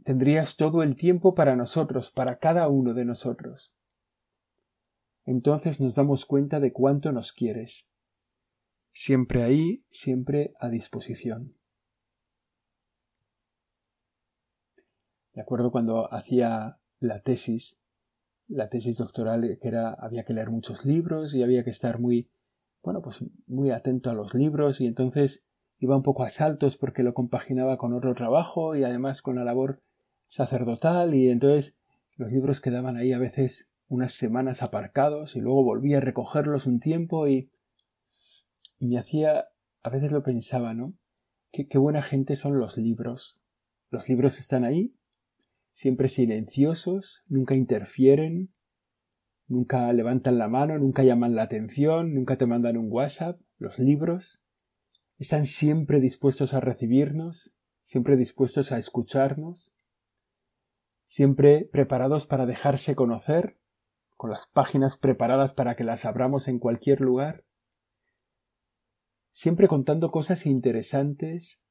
Tendrías 0.04 0.56
todo 0.56 0.84
el 0.84 0.96
tiempo 0.96 1.34
para 1.34 1.56
nosotros, 1.56 2.12
para 2.12 2.38
cada 2.38 2.68
uno 2.68 2.94
de 2.94 3.06
nosotros. 3.06 3.76
Entonces 5.26 5.80
nos 5.80 5.96
damos 5.96 6.26
cuenta 6.26 6.60
de 6.60 6.72
cuánto 6.72 7.12
nos 7.12 7.34
quieres. 7.34 7.88
Siempre 8.94 9.44
ahí, 9.44 9.84
siempre 9.90 10.54
a 10.60 10.70
disposición. 10.70 11.56
De 15.34 15.42
acuerdo 15.42 15.72
cuando 15.72 16.14
hacía 16.14 16.78
la 17.00 17.22
tesis, 17.22 17.80
la 18.48 18.70
tesis 18.70 18.98
doctoral 18.98 19.58
que 19.60 19.68
era 19.68 19.94
había 19.94 20.24
que 20.24 20.34
leer 20.34 20.50
muchos 20.50 20.86
libros 20.86 21.34
y 21.34 21.44
había 21.44 21.64
que 21.64 21.72
estar 21.72 22.00
muy 22.00 22.30
bueno, 22.86 23.02
pues 23.02 23.26
muy 23.48 23.72
atento 23.72 24.12
a 24.12 24.14
los 24.14 24.36
libros 24.36 24.80
y 24.80 24.86
entonces 24.86 25.44
iba 25.80 25.98
un 25.98 26.04
poco 26.04 26.24
a 26.24 26.30
saltos 26.30 26.78
porque 26.78 27.02
lo 27.02 27.16
compaginaba 27.16 27.78
con 27.78 27.94
otro 27.94 28.14
trabajo 28.14 28.76
y 28.76 28.84
además 28.84 29.24
con 29.24 29.38
la 29.38 29.44
labor 29.44 29.82
sacerdotal 30.28 31.16
y 31.16 31.30
entonces 31.30 31.76
los 32.16 32.32
libros 32.32 32.62
quedaban 32.62 32.96
ahí 32.96 33.12
a 33.12 33.18
veces 33.18 33.72
unas 33.88 34.14
semanas 34.14 34.62
aparcados 34.62 35.36
y 35.36 35.42
luego 35.42 35.64
volví 35.64 35.96
a 35.96 36.00
recogerlos 36.00 36.68
un 36.68 36.80
tiempo 36.80 37.28
y, 37.28 37.50
me 38.80 39.00
hacía, 39.00 39.48
a 39.82 39.90
veces 39.90 40.12
lo 40.12 40.22
pensaba, 40.22 40.76
¿no? 40.76 40.94
Qué, 41.52 41.68
qué 41.68 41.80
buena 41.80 42.04
gente 42.04 42.36
son 42.36 42.60
los 42.60 42.78
libros. 42.78 43.42
Los 43.90 44.08
libros 44.08 44.40
están 44.40 44.64
ahí, 44.64 44.94
siempre 45.74 46.08
silenciosos, 46.08 47.24
nunca 47.28 47.56
interfieren, 47.56 48.54
nunca 49.48 49.92
levantan 49.94 50.38
la 50.38 50.48
mano, 50.48 50.78
nunca 50.78 51.04
llaman 51.04 51.36
la 51.36 51.44
atención, 51.44 52.14
nunca 52.14 52.38
te 52.38 52.46
mandan 52.46 52.78
un 52.78 52.92
WhatsApp. 52.92 53.40
Los 53.58 53.80
libros 53.80 54.44
están 55.18 55.46
siempre 55.46 56.00
dispuestos 56.00 56.54
a 56.54 56.60
recibirnos, 56.60 57.56
siempre 57.82 58.18
dispuestos 58.18 58.72
a 58.72 58.78
escucharnos, 58.78 59.76
siempre 61.08 61.70
preparados 61.72 62.26
para 62.26 62.46
dejarse 62.46 62.96
conocer, 62.96 63.58
con 64.18 64.30
las 64.30 64.48
páginas 64.48 64.98
preparadas 64.98 65.54
para 65.54 65.76
que 65.76 65.84
las 65.84 66.06
abramos 66.06 66.48
en 66.48 66.60
cualquier 66.60 67.02
lugar, 67.02 67.44
siempre 69.34 69.68
contando 69.68 70.10
cosas 70.10 70.46
interesantes, 70.46 71.62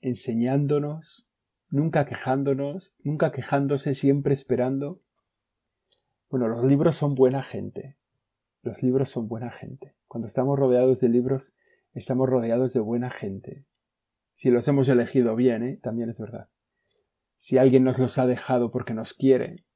enseñándonos, 0.00 1.28
nunca 1.68 2.06
quejándonos, 2.06 2.94
nunca 3.02 3.32
quejándose, 3.32 3.94
siempre 3.94 4.32
esperando. 4.32 5.00
Bueno, 6.32 6.48
los 6.48 6.64
libros 6.64 6.96
son 6.96 7.14
buena 7.14 7.42
gente. 7.42 7.98
Los 8.62 8.82
libros 8.82 9.10
son 9.10 9.28
buena 9.28 9.50
gente. 9.50 9.94
Cuando 10.08 10.28
estamos 10.28 10.58
rodeados 10.58 10.98
de 11.00 11.10
libros, 11.10 11.54
estamos 11.92 12.26
rodeados 12.26 12.72
de 12.72 12.80
buena 12.80 13.10
gente. 13.10 13.66
Si 14.34 14.48
los 14.48 14.66
hemos 14.66 14.88
elegido 14.88 15.36
bien, 15.36 15.62
¿eh? 15.62 15.78
también 15.82 16.08
es 16.08 16.18
verdad. 16.18 16.48
Si 17.36 17.58
alguien 17.58 17.84
nos 17.84 17.98
los 17.98 18.16
ha 18.16 18.24
dejado 18.24 18.70
porque 18.70 18.94
nos 18.94 19.12
quiere, 19.12 19.66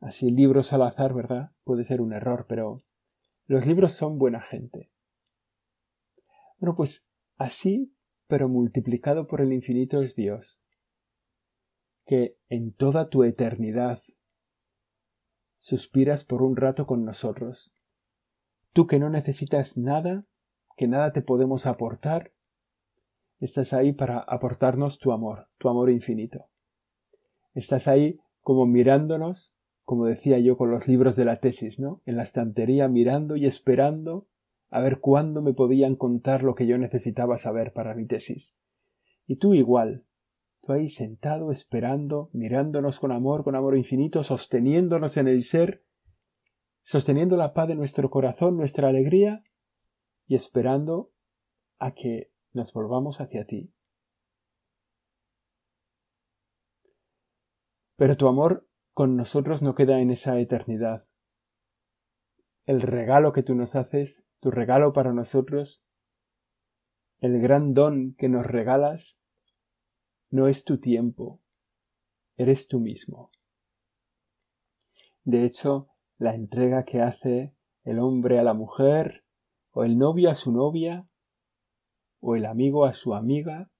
así 0.00 0.30
libros 0.30 0.72
al 0.72 0.84
azar, 0.84 1.12
¿verdad? 1.12 1.50
Puede 1.64 1.84
ser 1.84 2.00
un 2.00 2.14
error, 2.14 2.46
pero 2.48 2.78
los 3.44 3.66
libros 3.66 3.92
son 3.92 4.18
buena 4.18 4.40
gente. 4.40 4.90
Bueno, 6.60 6.74
pues 6.74 7.10
así, 7.36 7.94
pero 8.26 8.48
multiplicado 8.48 9.26
por 9.26 9.42
el 9.42 9.52
infinito 9.52 10.00
es 10.00 10.16
Dios, 10.16 10.62
que 12.06 12.38
en 12.48 12.72
toda 12.72 13.10
tu 13.10 13.22
eternidad 13.22 14.00
suspiras 15.62 16.24
por 16.24 16.42
un 16.42 16.56
rato 16.56 16.86
con 16.86 17.06
nosotros. 17.06 17.74
Tú 18.74 18.86
que 18.86 18.98
no 18.98 19.08
necesitas 19.08 19.78
nada, 19.78 20.26
que 20.76 20.88
nada 20.88 21.12
te 21.12 21.22
podemos 21.22 21.64
aportar, 21.64 22.32
estás 23.40 23.72
ahí 23.72 23.92
para 23.92 24.18
aportarnos 24.18 24.98
tu 24.98 25.12
amor, 25.12 25.48
tu 25.56 25.70
amor 25.70 25.88
infinito. 25.88 26.50
Estás 27.54 27.88
ahí 27.88 28.20
como 28.42 28.66
mirándonos 28.66 29.54
como 29.84 30.06
decía 30.06 30.38
yo 30.38 30.56
con 30.56 30.70
los 30.70 30.86
libros 30.88 31.16
de 31.16 31.24
la 31.24 31.36
tesis, 31.40 31.78
¿no? 31.78 32.00
En 32.06 32.16
la 32.16 32.22
estantería 32.22 32.88
mirando 32.88 33.36
y 33.36 33.46
esperando 33.46 34.26
a 34.70 34.80
ver 34.80 35.00
cuándo 35.00 35.42
me 35.42 35.52
podían 35.52 35.96
contar 35.96 36.42
lo 36.44 36.54
que 36.54 36.66
yo 36.66 36.78
necesitaba 36.78 37.36
saber 37.36 37.72
para 37.72 37.94
mi 37.94 38.06
tesis. 38.06 38.56
Y 39.26 39.36
tú 39.36 39.54
igual, 39.54 40.04
tú 40.62 40.72
ahí 40.72 40.88
sentado, 40.88 41.50
esperando, 41.50 42.30
mirándonos 42.32 43.00
con 43.00 43.12
amor, 43.12 43.42
con 43.44 43.56
amor 43.56 43.76
infinito, 43.76 44.22
sosteniéndonos 44.22 45.16
en 45.16 45.28
el 45.28 45.42
ser, 45.42 45.84
sosteniendo 46.82 47.36
la 47.36 47.52
paz 47.52 47.68
de 47.68 47.74
nuestro 47.74 48.08
corazón, 48.10 48.56
nuestra 48.56 48.88
alegría, 48.88 49.42
y 50.26 50.36
esperando 50.36 51.12
a 51.78 51.92
que 51.94 52.32
nos 52.52 52.72
volvamos 52.72 53.20
hacia 53.20 53.44
ti. 53.44 53.74
Pero 57.96 58.16
tu 58.16 58.28
amor 58.28 58.68
con 58.94 59.16
nosotros 59.16 59.62
no 59.62 59.74
queda 59.74 60.00
en 60.00 60.10
esa 60.10 60.38
eternidad. 60.38 61.06
El 62.64 62.80
regalo 62.80 63.32
que 63.32 63.42
tú 63.42 63.54
nos 63.54 63.74
haces, 63.74 64.26
tu 64.40 64.50
regalo 64.50 64.92
para 64.92 65.12
nosotros, 65.12 65.84
el 67.20 67.40
gran 67.40 67.74
don 67.74 68.14
que 68.14 68.28
nos 68.28 68.46
regalas, 68.46 69.21
no 70.32 70.48
es 70.48 70.64
tu 70.64 70.78
tiempo, 70.78 71.40
eres 72.36 72.66
tú 72.66 72.80
mismo. 72.80 73.30
De 75.24 75.44
hecho, 75.44 75.90
la 76.16 76.34
entrega 76.34 76.84
que 76.84 77.02
hace 77.02 77.54
el 77.84 77.98
hombre 77.98 78.38
a 78.38 78.42
la 78.42 78.54
mujer, 78.54 79.24
o 79.72 79.84
el 79.84 79.98
novio 79.98 80.30
a 80.30 80.34
su 80.34 80.50
novia, 80.50 81.06
o 82.20 82.34
el 82.34 82.46
amigo 82.46 82.86
a 82.86 82.94
su 82.94 83.14
amiga, 83.14 83.70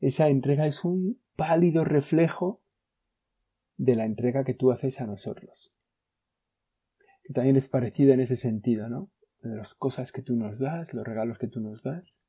esa 0.00 0.28
entrega 0.28 0.66
es 0.66 0.84
un 0.84 1.20
pálido 1.36 1.84
reflejo 1.84 2.62
de 3.76 3.94
la 3.94 4.06
entrega 4.06 4.44
que 4.44 4.54
tú 4.54 4.72
haces 4.72 5.00
a 5.00 5.06
nosotros. 5.06 5.74
Que 7.24 7.34
también 7.34 7.56
es 7.56 7.68
parecida 7.68 8.14
en 8.14 8.20
ese 8.20 8.36
sentido, 8.36 8.88
¿no? 8.88 9.10
De 9.42 9.54
las 9.54 9.74
cosas 9.74 10.12
que 10.12 10.22
tú 10.22 10.34
nos 10.34 10.58
das, 10.58 10.94
los 10.94 11.06
regalos 11.06 11.38
que 11.38 11.48
tú 11.48 11.60
nos 11.60 11.82
das, 11.82 12.24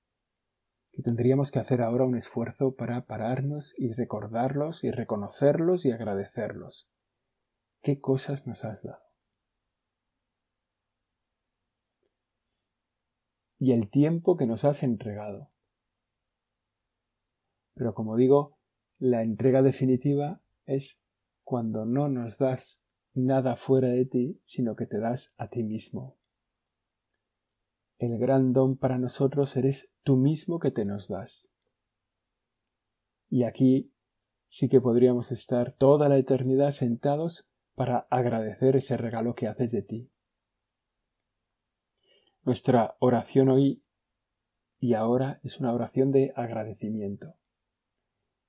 que 0.94 1.02
tendríamos 1.02 1.50
que 1.50 1.58
hacer 1.58 1.82
ahora 1.82 2.06
un 2.06 2.16
esfuerzo 2.16 2.76
para 2.76 3.06
pararnos 3.06 3.74
y 3.78 3.92
recordarlos 3.92 4.84
y 4.84 4.92
reconocerlos 4.92 5.86
y 5.86 5.92
agradecerlos. 5.92 6.88
¿Qué 7.82 8.00
cosas 8.00 8.46
nos 8.46 8.64
has 8.64 8.84
dado? 8.84 9.02
Y 13.58 13.72
el 13.72 13.90
tiempo 13.90 14.38
que 14.38 14.46
nos 14.46 14.66
has 14.66 14.84
entregado. 14.84 15.50
Pero 17.74 17.96
como 17.96 18.16
digo, 18.16 18.60
la 19.00 19.24
entrega 19.24 19.64
definitiva 19.64 20.42
es 20.66 21.02
cuando 21.44 21.86
no 21.86 22.08
nos 22.08 22.38
das 22.38 22.84
nada 23.16 23.56
fuera 23.56 23.88
de 23.88 24.06
ti, 24.06 24.42
sino 24.46 24.76
que 24.76 24.86
te 24.86 25.00
das 25.00 25.34
a 25.38 25.50
ti 25.50 25.64
mismo. 25.64 26.18
El 28.04 28.18
gran 28.18 28.52
don 28.52 28.76
para 28.76 28.98
nosotros 28.98 29.56
eres 29.56 29.94
tú 30.04 30.18
mismo 30.18 30.60
que 30.60 30.72
te 30.72 30.84
nos 30.84 31.08
das. 31.08 31.50
Y 33.30 33.46
aquí 33.46 33.94
sí 34.50 34.68
que 34.68 34.82
podríamos 34.82 35.32
estar 35.32 35.72
toda 35.78 36.10
la 36.10 36.18
eternidad 36.18 36.72
sentados 36.72 37.48
para 37.76 38.00
agradecer 38.10 38.76
ese 38.76 38.98
regalo 38.98 39.36
que 39.36 39.48
haces 39.48 39.72
de 39.72 39.84
ti. 39.84 40.12
Nuestra 42.42 42.98
oración 43.00 43.48
hoy 43.48 43.86
y 44.82 44.96
ahora 44.96 45.40
es 45.42 45.62
una 45.62 45.72
oración 45.72 46.12
de 46.12 46.34
agradecimiento, 46.36 47.36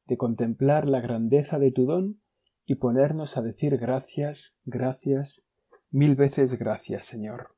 de 0.06 0.16
contemplar 0.16 0.88
la 0.88 1.00
grandeza 1.00 1.60
de 1.60 1.70
tu 1.70 1.86
don 1.86 2.20
y 2.64 2.74
ponernos 2.74 3.36
a 3.36 3.42
decir 3.42 3.78
gracias, 3.78 4.58
gracias, 4.64 5.46
mil 5.92 6.16
veces 6.16 6.58
gracias, 6.58 7.04
Señor. 7.04 7.54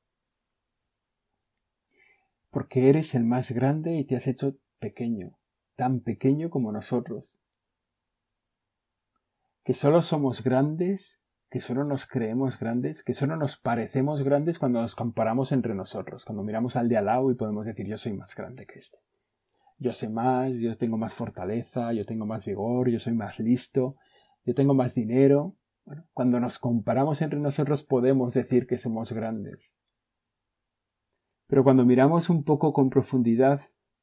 Porque 2.56 2.88
eres 2.88 3.14
el 3.14 3.26
más 3.26 3.50
grande 3.50 3.98
y 3.98 4.04
te 4.04 4.16
has 4.16 4.26
hecho 4.26 4.56
pequeño, 4.78 5.36
tan 5.74 6.00
pequeño 6.00 6.48
como 6.48 6.72
nosotros. 6.72 7.38
Que 9.62 9.74
solo 9.74 10.00
somos 10.00 10.42
grandes, 10.42 11.22
que 11.50 11.60
solo 11.60 11.84
nos 11.84 12.06
creemos 12.06 12.58
grandes, 12.58 13.04
que 13.04 13.12
solo 13.12 13.36
nos 13.36 13.58
parecemos 13.58 14.22
grandes 14.22 14.58
cuando 14.58 14.80
nos 14.80 14.94
comparamos 14.94 15.52
entre 15.52 15.74
nosotros, 15.74 16.24
cuando 16.24 16.42
miramos 16.42 16.76
al 16.76 16.88
de 16.88 16.96
al 16.96 17.04
lado 17.04 17.30
y 17.30 17.34
podemos 17.34 17.66
decir 17.66 17.86
yo 17.86 17.98
soy 17.98 18.14
más 18.14 18.34
grande 18.34 18.64
que 18.64 18.78
este. 18.78 19.00
Yo 19.76 19.92
sé 19.92 20.08
más, 20.08 20.56
yo 20.56 20.78
tengo 20.78 20.96
más 20.96 21.12
fortaleza, 21.12 21.92
yo 21.92 22.06
tengo 22.06 22.24
más 22.24 22.46
vigor, 22.46 22.88
yo 22.88 22.98
soy 22.98 23.12
más 23.12 23.38
listo, 23.38 23.96
yo 24.46 24.54
tengo 24.54 24.72
más 24.72 24.94
dinero. 24.94 25.54
Bueno, 25.84 26.06
cuando 26.14 26.40
nos 26.40 26.58
comparamos 26.58 27.20
entre 27.20 27.38
nosotros 27.38 27.84
podemos 27.84 28.32
decir 28.32 28.66
que 28.66 28.78
somos 28.78 29.12
grandes. 29.12 29.76
Pero 31.46 31.62
cuando 31.62 31.84
miramos 31.84 32.28
un 32.28 32.42
poco 32.44 32.72
con 32.72 32.90
profundidad 32.90 33.60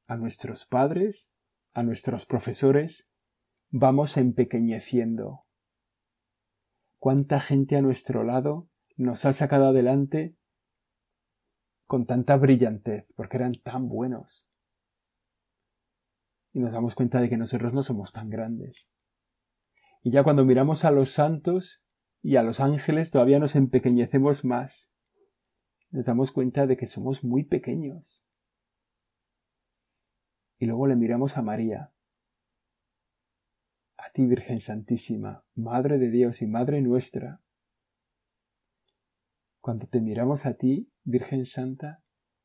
a 0.08 0.16
nuestros 0.16 0.66
padres, 0.66 1.32
a 1.74 1.84
nuestros 1.84 2.26
profesores, 2.26 3.10
vamos 3.70 4.18
empequeñeciendo. 4.18 5.46
¿Cuánta 7.00 7.40
gente 7.40 7.76
a 7.76 7.82
nuestro 7.82 8.24
lado 8.24 8.70
nos 8.96 9.26
ha 9.26 9.34
sacado 9.34 9.68
adelante 9.68 10.38
con 11.86 12.06
tanta 12.06 12.38
brillantez, 12.38 13.12
porque 13.16 13.38
eran 13.38 13.56
tan 13.62 13.90
buenos? 13.90 14.48
Y 16.54 16.60
nos 16.60 16.72
damos 16.72 16.96
cuenta 16.96 17.20
de 17.20 17.30
que 17.30 17.38
nosotros 17.38 17.74
no 17.74 17.84
somos 17.84 18.14
tan 18.14 18.30
grandes. 18.30 18.90
Y 20.02 20.12
ya 20.12 20.24
cuando 20.24 20.46
miramos 20.46 20.86
a 20.86 20.92
los 20.92 21.10
santos 21.10 21.84
y 22.22 22.38
a 22.38 22.44
los 22.44 22.60
ángeles 22.60 23.12
todavía 23.12 23.40
nos 23.40 23.56
empequeñecemos 23.56 24.46
más. 24.46 24.93
Nos 25.94 26.08
damos 26.08 26.32
cuenta 26.32 26.66
de 26.66 26.76
que 26.76 26.88
somos 26.88 27.24
muy 27.24 27.44
pequeños. 27.44 28.26
Y 30.58 30.66
luego 30.66 30.88
le 30.88 30.96
miramos 30.96 31.38
a 31.38 31.44
María. 31.44 31.94
A 33.98 34.12
ti, 34.12 34.26
Virgen 34.26 34.60
Santísima, 34.60 35.46
Madre 35.54 36.00
de 36.00 36.10
Dios 36.10 36.42
y 36.42 36.48
Madre 36.48 36.82
nuestra. 36.82 37.44
Cuando 39.62 39.86
te 39.86 40.02
miramos 40.02 40.48
a 40.48 40.56
ti, 40.56 40.92
Virgen 41.04 41.46
Santa, 41.46 42.04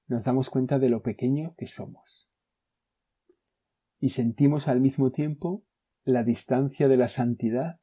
nos 0.09 0.25
damos 0.25 0.51
cuenta 0.51 0.79
de 0.79 0.91
lo 0.91 1.03
pequeño 1.03 1.55
que 1.57 1.67
somos. 1.67 2.31
Y 3.99 4.11
sentimos 4.11 4.69
al 4.69 4.83
mismo 4.83 5.11
tiempo 5.11 5.65
la 6.05 6.23
distancia 6.23 6.87
de 6.87 6.99
la 6.99 7.09
santidad 7.09 7.81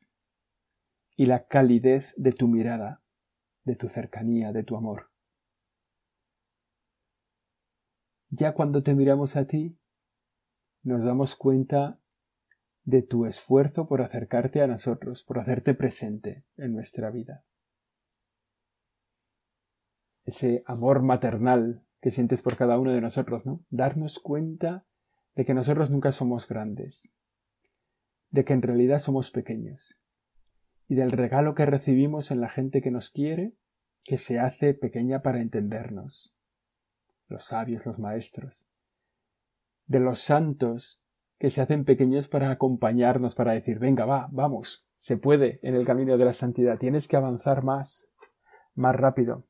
y 1.16 1.26
la 1.26 1.48
calidez 1.48 2.14
de 2.18 2.34
tu 2.34 2.48
mirada, 2.48 3.02
de 3.64 3.76
tu 3.76 3.90
cercanía, 3.90 4.52
de 4.52 4.64
tu 4.64 4.78
amor. 4.78 5.15
Ya 8.38 8.54
cuando 8.54 8.84
te 8.84 8.94
miramos 8.94 9.38
a 9.38 9.48
ti, 9.48 9.78
nos 10.84 11.06
damos 11.06 11.38
cuenta 11.38 12.02
de 12.84 13.02
tu 13.02 13.26
esfuerzo 13.26 13.88
por 13.88 14.02
acercarte 14.02 14.62
a 14.62 14.68
nosotros, 14.68 15.24
por 15.24 15.40
hacerte 15.40 15.74
presente 15.74 16.44
en 16.58 16.74
nuestra 16.74 17.12
vida. 17.12 17.46
Ese 20.26 20.64
amor 20.66 21.02
maternal 21.02 21.86
que 22.02 22.12
sientes 22.12 22.42
por 22.42 22.58
cada 22.58 22.78
uno 22.78 22.92
de 22.92 23.00
nosotros, 23.00 23.46
¿no? 23.46 23.64
Darnos 23.70 24.20
cuenta 24.20 24.86
de 25.36 25.46
que 25.46 25.54
nosotros 25.54 25.90
nunca 25.90 26.12
somos 26.12 26.46
grandes, 26.46 27.14
de 28.32 28.44
que 28.44 28.52
en 28.52 28.62
realidad 28.62 29.00
somos 29.00 29.32
pequeños, 29.32 30.02
y 30.90 30.96
del 30.96 31.12
regalo 31.12 31.56
que 31.56 31.66
recibimos 31.66 32.32
en 32.32 32.42
la 32.42 32.50
gente 32.50 32.82
que 32.82 32.92
nos 32.92 33.10
quiere, 33.10 33.56
que 34.04 34.18
se 34.18 34.40
hace 34.40 34.74
pequeña 34.74 35.22
para 35.22 35.40
entendernos, 35.40 36.36
los 37.28 37.46
sabios, 37.46 37.86
los 37.86 38.00
maestros, 38.00 38.70
de 39.86 40.00
los 40.00 40.20
santos 40.20 41.04
que 41.38 41.50
se 41.50 41.62
hacen 41.62 41.86
pequeños 41.86 42.28
para 42.28 42.52
acompañarnos, 42.52 43.36
para 43.36 43.54
decir, 43.54 43.80
venga, 43.80 44.06
va, 44.06 44.28
vamos, 44.32 44.88
se 44.96 45.18
puede 45.18 45.60
en 45.62 45.76
el 45.76 45.86
camino 45.86 46.18
de 46.18 46.26
la 46.26 46.34
santidad, 46.34 46.78
tienes 46.78 47.08
que 47.08 47.18
avanzar 47.18 47.64
más, 47.64 48.08
más 48.74 48.96
rápido. 48.96 49.46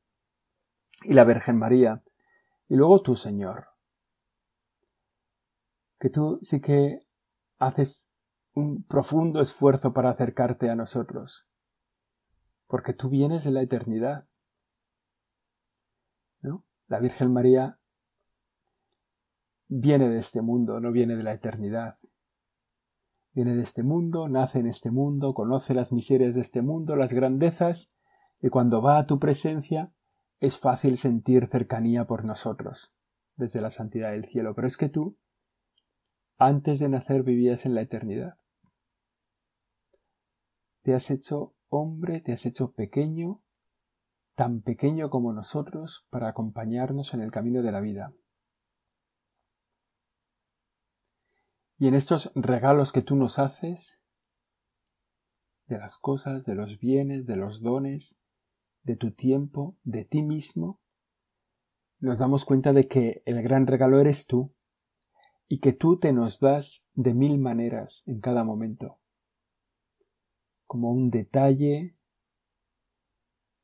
Y 1.04 1.14
la 1.14 1.24
Virgen 1.24 1.58
María, 1.58 2.02
y 2.68 2.76
luego 2.76 3.02
tú, 3.02 3.16
Señor, 3.16 3.68
que 5.98 6.10
tú 6.10 6.38
sí 6.42 6.60
que 6.60 7.00
haces 7.58 8.10
un 8.54 8.82
profundo 8.84 9.40
esfuerzo 9.40 9.92
para 9.92 10.10
acercarte 10.10 10.70
a 10.70 10.74
nosotros, 10.74 11.48
porque 12.66 12.92
tú 12.92 13.08
vienes 13.08 13.44
de 13.44 13.50
la 13.50 13.62
eternidad. 13.62 14.26
La 16.88 17.00
Virgen 17.00 17.32
María 17.32 17.78
viene 19.68 20.08
de 20.08 20.18
este 20.18 20.42
mundo, 20.42 20.80
no 20.80 20.92
viene 20.92 21.16
de 21.16 21.22
la 21.22 21.32
eternidad. 21.32 21.98
Viene 23.32 23.54
de 23.54 23.62
este 23.62 23.82
mundo, 23.82 24.28
nace 24.28 24.60
en 24.60 24.66
este 24.66 24.90
mundo, 24.90 25.34
conoce 25.34 25.74
las 25.74 25.92
miserias 25.92 26.34
de 26.34 26.40
este 26.40 26.62
mundo, 26.62 26.96
las 26.96 27.12
grandezas, 27.12 27.92
y 28.40 28.48
cuando 28.48 28.80
va 28.80 28.98
a 28.98 29.06
tu 29.06 29.18
presencia 29.18 29.92
es 30.40 30.58
fácil 30.58 30.98
sentir 30.98 31.48
cercanía 31.48 32.06
por 32.06 32.24
nosotros, 32.24 32.94
desde 33.36 33.60
la 33.60 33.70
santidad 33.70 34.12
del 34.12 34.26
cielo. 34.26 34.54
Pero 34.54 34.66
es 34.66 34.76
que 34.76 34.88
tú, 34.88 35.16
antes 36.38 36.78
de 36.78 36.88
nacer, 36.88 37.22
vivías 37.22 37.66
en 37.66 37.74
la 37.74 37.82
eternidad. 37.82 38.38
Te 40.82 40.94
has 40.94 41.10
hecho 41.10 41.54
hombre, 41.68 42.20
te 42.20 42.32
has 42.32 42.46
hecho 42.46 42.72
pequeño, 42.72 43.40
tan 44.36 44.60
pequeño 44.60 45.10
como 45.10 45.32
nosotros, 45.32 46.06
para 46.10 46.28
acompañarnos 46.28 47.14
en 47.14 47.22
el 47.22 47.32
camino 47.32 47.62
de 47.62 47.72
la 47.72 47.80
vida. 47.80 48.12
Y 51.78 51.88
en 51.88 51.94
estos 51.94 52.30
regalos 52.34 52.92
que 52.92 53.02
tú 53.02 53.16
nos 53.16 53.38
haces, 53.38 54.00
de 55.66 55.78
las 55.78 55.98
cosas, 55.98 56.44
de 56.44 56.54
los 56.54 56.78
bienes, 56.78 57.26
de 57.26 57.36
los 57.36 57.60
dones, 57.60 58.18
de 58.82 58.96
tu 58.96 59.12
tiempo, 59.12 59.76
de 59.82 60.04
ti 60.04 60.22
mismo, 60.22 60.80
nos 61.98 62.18
damos 62.18 62.44
cuenta 62.44 62.72
de 62.72 62.86
que 62.86 63.22
el 63.24 63.42
gran 63.42 63.66
regalo 63.66 64.00
eres 64.00 64.26
tú 64.26 64.54
y 65.48 65.60
que 65.60 65.72
tú 65.72 65.98
te 65.98 66.12
nos 66.12 66.40
das 66.40 66.86
de 66.94 67.14
mil 67.14 67.38
maneras 67.38 68.02
en 68.06 68.20
cada 68.20 68.44
momento, 68.44 68.98
como 70.66 70.90
un 70.90 71.10
detalle, 71.10 71.95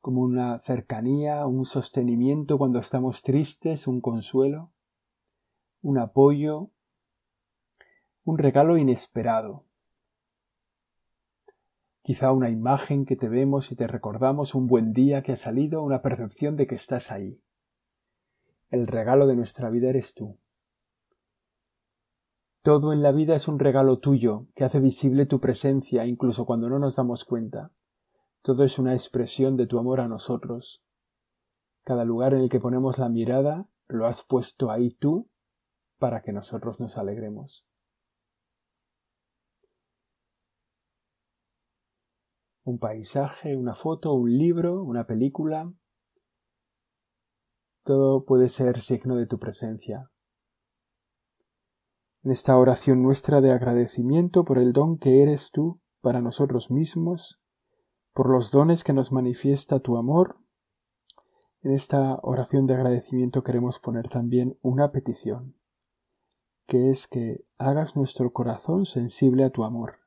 como 0.03 0.19
una 0.19 0.59
cercanía, 0.59 1.47
un 1.47 1.63
sostenimiento 1.63 2.57
cuando 2.57 2.79
estamos 2.79 3.23
tristes, 3.23 3.87
un 3.87 4.01
consuelo, 4.01 4.69
un 5.81 5.97
apoyo, 5.97 6.71
un 8.25 8.37
regalo 8.37 8.77
inesperado. 8.77 9.63
Quizá 12.01 12.33
una 12.33 12.49
imagen 12.49 13.05
que 13.05 13.15
te 13.15 13.29
vemos 13.29 13.71
y 13.71 13.77
te 13.77 13.87
recordamos, 13.87 14.55
un 14.55 14.67
buen 14.67 14.91
día 14.91 15.23
que 15.23 15.31
ha 15.31 15.37
salido, 15.37 15.81
una 15.81 16.01
percepción 16.01 16.57
de 16.57 16.67
que 16.67 16.75
estás 16.75 17.09
ahí. 17.09 17.39
El 18.71 18.87
regalo 18.87 19.25
de 19.25 19.37
nuestra 19.37 19.69
vida 19.69 19.87
eres 19.87 20.13
tú. 20.13 20.35
Todo 22.61 22.91
en 22.91 23.01
la 23.01 23.13
vida 23.13 23.37
es 23.37 23.47
un 23.47 23.57
regalo 23.57 23.99
tuyo 23.99 24.47
que 24.53 24.65
hace 24.65 24.81
visible 24.81 25.25
tu 25.27 25.39
presencia 25.39 26.05
incluso 26.05 26.45
cuando 26.45 26.67
no 26.67 26.77
nos 26.77 26.97
damos 26.97 27.23
cuenta. 27.23 27.71
Todo 28.43 28.63
es 28.63 28.77
una 28.77 28.93
expresión 28.93 29.57
de 29.57 29.65
tu 29.65 29.79
amor 29.79 29.99
a 29.99 30.07
nosotros. 30.07 30.83
Cada 31.83 32.05
lugar 32.05 32.35
en 32.35 32.41
el 32.41 32.49
que 32.49 32.59
ponemos 32.59 32.99
la 32.99 33.09
mirada 33.09 33.67
lo 33.87 34.05
has 34.05 34.23
puesto 34.23 34.69
ahí 34.69 34.91
tú 34.91 35.27
para 35.97 36.21
que 36.21 36.33
nosotros 36.33 36.79
nos 36.79 36.97
alegremos. 36.97 37.65
un 42.63 42.79
paisaje, 42.79 43.55
una 43.57 43.75
foto, 43.75 44.13
un 44.13 44.37
libro, 44.37 44.81
una 44.83 45.05
película. 45.05 45.71
Todo 47.83 48.23
puede 48.23 48.49
ser 48.49 48.79
signo 48.79 49.17
de 49.17 49.27
tu 49.27 49.37
presencia. 49.37 50.09
En 52.23 52.31
esta 52.31 52.57
oración 52.57 53.03
nuestra 53.03 53.41
de 53.41 53.51
agradecimiento 53.51 54.45
por 54.45 54.57
el 54.57 54.71
don 54.71 54.97
que 54.97 55.21
eres 55.21 55.51
tú 55.51 55.81
para 55.99 56.21
nosotros 56.21 56.71
mismos, 56.71 57.41
por 58.13 58.29
los 58.29 58.51
dones 58.51 58.83
que 58.83 58.93
nos 58.93 59.11
manifiesta 59.11 59.79
tu 59.79 59.97
amor, 59.97 60.37
en 61.61 61.71
esta 61.71 62.19
oración 62.23 62.65
de 62.67 62.75
agradecimiento 62.75 63.43
queremos 63.43 63.79
poner 63.79 64.09
también 64.09 64.57
una 64.61 64.91
petición, 64.91 65.55
que 66.67 66.89
es 66.89 67.07
que 67.07 67.45
hagas 67.57 67.95
nuestro 67.95 68.33
corazón 68.33 68.85
sensible 68.85 69.43
a 69.43 69.49
tu 69.49 69.63
amor, 69.63 69.99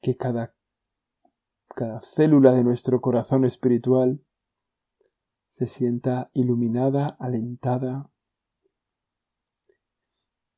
que 0.00 0.16
cada 0.16 0.54
cada 1.74 2.00
célula 2.02 2.52
de 2.52 2.62
nuestro 2.62 3.00
corazón 3.00 3.44
espiritual 3.44 4.24
se 5.48 5.66
sienta 5.66 6.30
iluminada, 6.32 7.16
alentada, 7.18 8.10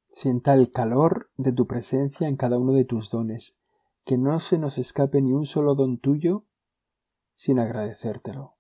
sienta 0.08 0.54
el 0.54 0.70
calor 0.70 1.30
de 1.36 1.52
tu 1.52 1.66
presencia 1.66 2.28
en 2.28 2.36
cada 2.36 2.58
uno 2.58 2.72
de 2.72 2.84
tus 2.84 3.10
dones, 3.10 3.56
que 4.06 4.16
no 4.18 4.38
se 4.38 4.56
nos 4.56 4.78
escape 4.78 5.20
ni 5.20 5.32
un 5.32 5.46
solo 5.46 5.74
don 5.74 5.98
tuyo 5.98 6.46
sin 7.34 7.58
agradecértelo, 7.58 8.56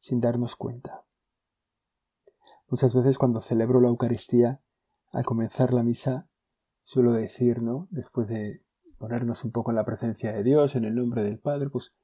sin 0.00 0.20
darnos 0.20 0.56
cuenta. 0.56 1.06
Muchas 2.66 2.92
veces 2.92 3.18
cuando 3.18 3.40
celebro 3.40 3.80
la 3.80 3.86
Eucaristía, 3.86 4.60
al 5.12 5.24
comenzar 5.24 5.72
la 5.72 5.84
misa, 5.84 6.28
suelo 6.82 7.12
decir, 7.12 7.62
¿no? 7.62 7.86
Después 7.90 8.26
de 8.26 8.64
ponernos 8.98 9.44
un 9.44 9.52
poco 9.52 9.70
en 9.70 9.76
la 9.76 9.84
presencia 9.84 10.32
de 10.32 10.42
Dios, 10.42 10.74
en 10.74 10.84
el 10.84 10.96
nombre 10.96 11.22
del 11.22 11.38
Padre, 11.38 11.70
pues 11.70 11.94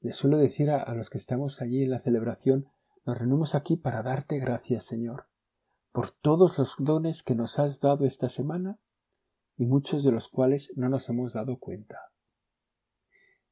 le 0.00 0.12
suelo 0.12 0.38
decir 0.38 0.70
a, 0.70 0.94
los 0.94 1.10
que 1.10 1.18
estamos 1.18 1.60
allí 1.60 1.82
en 1.82 1.90
la 1.90 1.98
celebración, 1.98 2.68
nos 3.04 3.18
reunimos 3.18 3.56
aquí 3.56 3.76
para 3.76 4.04
darte 4.04 4.38
gracias, 4.38 4.84
Señor, 4.84 5.26
por 5.90 6.12
todos 6.12 6.56
los 6.56 6.76
dones 6.78 7.24
que 7.24 7.34
nos 7.34 7.58
has 7.58 7.80
dado 7.80 8.06
esta 8.06 8.28
semana 8.28 8.78
y 9.60 9.66
muchos 9.66 10.02
de 10.04 10.10
los 10.10 10.30
cuales 10.30 10.72
no 10.74 10.88
nos 10.88 11.06
hemos 11.10 11.34
dado 11.34 11.58
cuenta. 11.58 11.98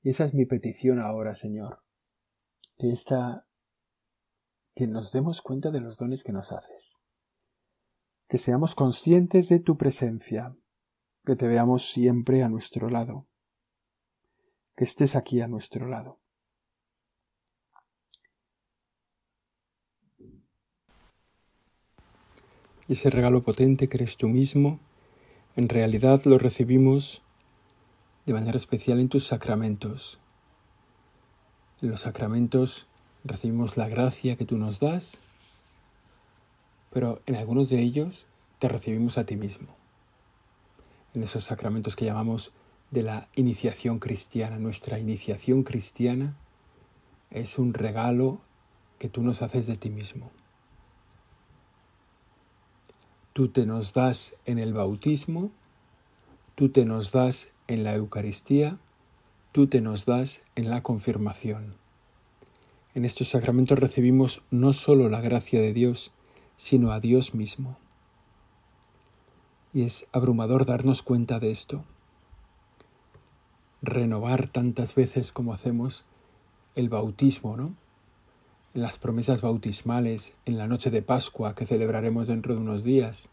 Y 0.02 0.08
esa 0.08 0.24
es 0.24 0.32
mi 0.32 0.46
petición 0.46 1.00
ahora, 1.00 1.34
Señor, 1.34 1.80
que 2.78 2.88
esta 2.90 3.46
que 4.74 4.86
nos 4.86 5.12
demos 5.12 5.42
cuenta 5.42 5.70
de 5.70 5.82
los 5.82 5.98
dones 5.98 6.24
que 6.24 6.32
nos 6.32 6.50
haces, 6.50 6.96
que 8.26 8.38
seamos 8.38 8.74
conscientes 8.74 9.50
de 9.50 9.60
tu 9.60 9.76
presencia, 9.76 10.56
que 11.26 11.36
te 11.36 11.46
veamos 11.46 11.90
siempre 11.90 12.42
a 12.42 12.48
nuestro 12.48 12.88
lado, 12.88 13.26
que 14.76 14.84
estés 14.84 15.14
aquí 15.14 15.42
a 15.42 15.46
nuestro 15.46 15.88
lado. 15.88 16.22
Y 22.86 22.94
ese 22.94 23.10
regalo 23.10 23.42
potente 23.42 23.90
que 23.90 23.98
eres 23.98 24.16
tú 24.16 24.28
mismo, 24.28 24.80
en 25.58 25.68
realidad 25.68 26.22
lo 26.24 26.38
recibimos 26.38 27.20
de 28.26 28.32
manera 28.32 28.56
especial 28.56 29.00
en 29.00 29.08
tus 29.08 29.26
sacramentos. 29.26 30.20
En 31.82 31.90
los 31.90 32.02
sacramentos 32.02 32.86
recibimos 33.24 33.76
la 33.76 33.88
gracia 33.88 34.36
que 34.36 34.44
tú 34.44 34.56
nos 34.56 34.78
das, 34.78 35.18
pero 36.92 37.20
en 37.26 37.34
algunos 37.34 37.70
de 37.70 37.80
ellos 37.80 38.24
te 38.60 38.68
recibimos 38.68 39.18
a 39.18 39.24
ti 39.24 39.34
mismo 39.34 39.66
en 41.12 41.24
esos 41.24 41.42
sacramentos 41.42 41.96
que 41.96 42.04
llamamos 42.04 42.52
de 42.92 43.02
la 43.02 43.26
iniciación 43.34 43.98
cristiana. 43.98 44.60
Nuestra 44.60 45.00
iniciación 45.00 45.64
cristiana 45.64 46.36
es 47.32 47.58
un 47.58 47.74
regalo 47.74 48.38
que 49.00 49.08
tú 49.08 49.22
nos 49.22 49.42
haces 49.42 49.66
de 49.66 49.76
ti 49.76 49.90
mismo. 49.90 50.30
Tú 53.38 53.46
te 53.46 53.66
nos 53.66 53.92
das 53.92 54.34
en 54.46 54.58
el 54.58 54.74
bautismo, 54.74 55.52
tú 56.56 56.70
te 56.70 56.84
nos 56.84 57.12
das 57.12 57.46
en 57.68 57.84
la 57.84 57.94
Eucaristía 57.94 58.80
tú 59.52 59.68
te 59.68 59.80
nos 59.80 60.06
das 60.06 60.40
en 60.56 60.70
la 60.70 60.82
confirmación. 60.82 61.76
En 62.96 63.04
estos 63.04 63.28
sacramentos 63.28 63.78
recibimos 63.78 64.42
no 64.50 64.72
solo 64.72 65.08
la 65.08 65.20
gracia 65.20 65.60
de 65.60 65.72
Dios, 65.72 66.10
sino 66.56 66.90
a 66.90 66.98
Dios 66.98 67.32
mismo. 67.32 67.78
Y 69.72 69.82
es 69.82 70.08
abrumador 70.10 70.66
darnos 70.66 71.04
cuenta 71.04 71.38
de 71.38 71.52
esto. 71.52 71.84
Renovar 73.82 74.48
tantas 74.48 74.96
veces 74.96 75.30
como 75.30 75.52
hacemos 75.52 76.06
el 76.74 76.88
bautismo, 76.88 77.56
¿no? 77.56 77.76
Las 78.78 78.96
promesas 78.96 79.42
bautismales, 79.42 80.34
en 80.46 80.56
la 80.56 80.68
noche 80.68 80.92
de 80.92 81.02
Pascua 81.02 81.56
que 81.56 81.66
celebraremos 81.66 82.28
dentro 82.28 82.54
de 82.54 82.60
unos 82.60 82.84
días. 82.84 83.28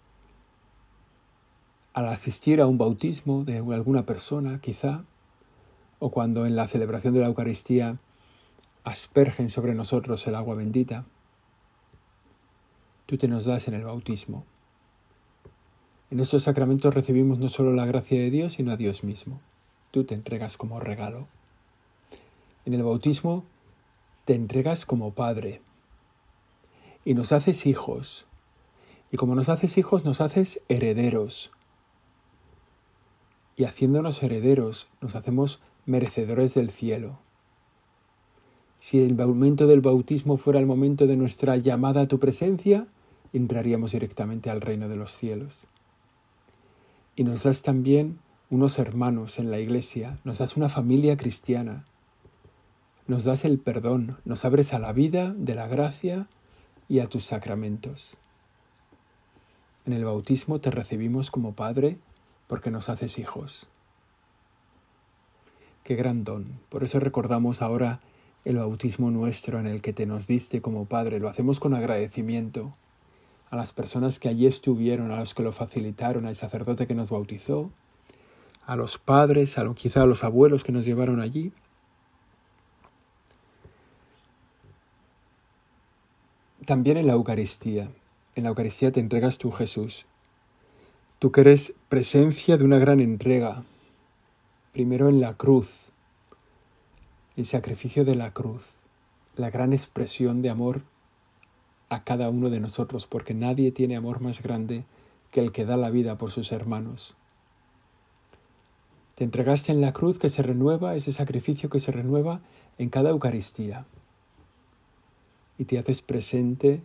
Al 1.94 2.08
asistir 2.08 2.62
a 2.62 2.66
un 2.66 2.80
bautismo 2.80 3.44
de 3.44 3.60
alguna 3.60 4.08
persona, 4.08 4.60
quizá, 4.60 5.04
o 6.00 6.10
cuando 6.10 6.48
en 6.48 6.56
la 6.56 6.68
celebración 6.68 7.14
de 7.14 7.20
la 7.20 7.28
Eucaristía 7.28 8.00
aspergen 8.84 9.50
sobre 9.52 9.76
nosotros 9.76 10.26
el 10.26 10.34
agua 10.34 10.56
bendita, 10.56 11.06
tú 13.06 13.18
te 13.18 13.28
nos 13.28 13.46
das 13.46 13.68
en 13.68 13.76
el 13.76 13.84
bautismo. 13.84 14.46
En 16.10 16.22
estos 16.22 16.42
sacramentos 16.42 16.96
recibimos 16.96 17.38
no 17.38 17.50
solo 17.50 17.72
la 17.74 17.86
gracia 17.86 18.20
de 18.20 18.32
Dios, 18.32 18.54
sino 18.54 18.72
a 18.72 18.78
Dios 18.78 19.04
mismo. 19.04 19.40
Tú 19.92 20.06
te 20.06 20.16
entregas 20.16 20.58
como 20.58 20.80
regalo. 20.80 21.28
En 22.66 22.74
el 22.74 22.82
bautismo 22.82 23.46
te 24.26 24.34
entregas 24.34 24.86
como 24.86 25.14
Padre 25.14 25.62
y 27.06 27.14
nos 27.14 27.32
haces 27.32 27.68
hijos. 27.68 28.26
Y 29.12 29.18
como 29.18 29.36
nos 29.36 29.50
haces 29.50 29.78
hijos, 29.78 30.04
nos 30.04 30.20
haces 30.20 30.62
herederos. 30.68 31.52
Y 33.56 33.64
haciéndonos 33.64 34.22
herederos, 34.24 34.88
nos 35.00 35.16
hacemos 35.16 35.62
merecedores 35.86 36.56
del 36.56 36.72
cielo. 36.72 37.20
Si 38.80 39.02
el 39.02 39.16
momento 39.16 39.68
del 39.68 39.82
bautismo 39.82 40.38
fuera 40.38 40.60
el 40.60 40.66
momento 40.66 41.08
de 41.08 41.16
nuestra 41.16 41.56
llamada 41.58 42.02
a 42.02 42.08
tu 42.08 42.20
presencia, 42.20 42.88
entraríamos 43.32 43.92
directamente 43.92 44.50
al 44.50 44.62
reino 44.62 44.90
de 44.90 44.96
los 44.96 45.16
cielos. 45.16 45.66
Y 47.16 47.24
nos 47.24 47.44
das 47.44 47.62
también 47.62 48.20
unos 48.50 48.78
hermanos 48.80 49.40
en 49.40 49.52
la 49.52 49.60
iglesia, 49.60 50.20
nos 50.24 50.40
das 50.40 50.58
una 50.58 50.70
familia 50.70 51.16
cristiana, 51.16 51.86
nos 53.08 53.24
das 53.24 53.46
el 53.46 53.60
perdón, 53.60 54.18
nos 54.26 54.46
abres 54.46 54.74
a 54.74 54.80
la 54.80 54.92
vida 54.92 55.34
de 55.38 55.56
la 55.56 55.68
gracia 55.68 56.28
y 56.88 57.00
a 57.00 57.08
tus 57.08 57.26
sacramentos. 57.26 58.18
En 59.86 59.94
el 59.94 60.06
bautismo 60.06 60.60
te 60.60 60.72
recibimos 60.72 61.30
como 61.30 61.54
Padre 61.54 61.98
porque 62.48 62.72
nos 62.72 62.90
haces 62.90 63.20
hijos. 63.20 63.68
Qué 65.84 65.96
gran 65.96 66.24
don. 66.24 66.60
Por 66.70 66.84
eso 66.84 67.00
recordamos 67.00 67.62
ahora 67.62 68.00
el 68.44 68.58
bautismo 68.58 69.12
nuestro 69.12 69.60
en 69.60 69.68
el 69.68 69.82
que 69.82 69.94
te 69.94 70.08
nos 70.08 70.26
diste 70.26 70.62
como 70.62 70.86
Padre. 70.86 71.20
Lo 71.20 71.30
hacemos 71.30 71.60
con 71.60 71.76
agradecimiento 71.76 72.74
a 73.52 73.56
las 73.56 73.74
personas 73.74 74.18
que 74.18 74.28
allí 74.28 74.48
estuvieron, 74.48 75.12
a 75.12 75.20
los 75.20 75.36
que 75.36 75.44
lo 75.44 75.52
facilitaron, 75.52 76.26
al 76.26 76.36
sacerdote 76.36 76.88
que 76.88 76.96
nos 76.96 77.12
bautizó, 77.12 77.70
a 78.66 78.76
los 78.76 78.98
padres, 78.98 79.60
a 79.60 79.74
quizá 79.76 80.02
a 80.02 80.06
los 80.08 80.24
abuelos 80.24 80.64
que 80.64 80.72
nos 80.72 80.86
llevaron 80.86 81.20
allí. 81.20 81.54
También 86.66 86.98
en 86.98 87.06
la 87.06 87.14
Eucaristía. 87.14 87.92
En 88.34 88.44
la 88.44 88.50
Eucaristía 88.50 88.92
te 88.92 89.00
entregas 89.00 89.38
tú, 89.38 89.52
Jesús. 89.52 90.08
Tú 91.20 91.32
que 91.32 91.42
eres 91.42 91.74
presencia 91.90 92.58
de 92.58 92.66
una 92.66 92.80
gran 92.80 93.00
entrega. 93.00 93.64
Primero 94.74 95.08
en 95.08 95.22
la 95.22 95.36
cruz, 95.36 95.70
el 97.38 97.46
sacrificio 97.46 98.04
de 98.04 98.16
la 98.16 98.32
cruz, 98.32 98.64
la 99.36 99.52
gran 99.52 99.74
expresión 99.74 100.42
de 100.42 100.50
amor 100.50 100.82
a 101.90 102.04
cada 102.04 102.30
uno 102.30 102.50
de 102.50 102.60
nosotros, 102.60 103.06
porque 103.06 103.36
nadie 103.36 103.72
tiene 103.72 103.96
amor 103.96 104.20
más 104.20 104.42
grande 104.42 104.86
que 105.30 105.42
el 105.42 105.52
que 105.52 105.66
da 105.66 105.78
la 105.78 105.92
vida 105.92 106.18
por 106.18 106.32
sus 106.32 106.52
hermanos. 106.52 107.14
Te 109.14 109.24
entregaste 109.24 109.72
en 109.72 109.82
la 109.82 109.94
cruz 109.94 110.18
que 110.18 110.30
se 110.30 110.42
renueva, 110.42 110.96
ese 110.96 111.12
sacrificio 111.12 111.70
que 111.70 111.80
se 111.80 111.92
renueva 111.92 112.42
en 112.80 112.90
cada 112.90 113.12
Eucaristía. 113.12 113.86
Y 115.58 115.66
te 115.66 115.80
haces 115.80 116.02
presente 116.02 116.82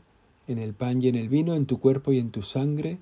en 0.47 0.59
el 0.59 0.75
pan 0.75 1.03
y 1.03 1.09
en 1.09 1.17
el 1.17 1.29
vino, 1.29 1.55
en 1.55 1.67
tu 1.67 1.81
cuerpo 1.81 2.13
y 2.13 2.19
en 2.19 2.31
tu 2.31 2.43
sangre, 2.43 2.99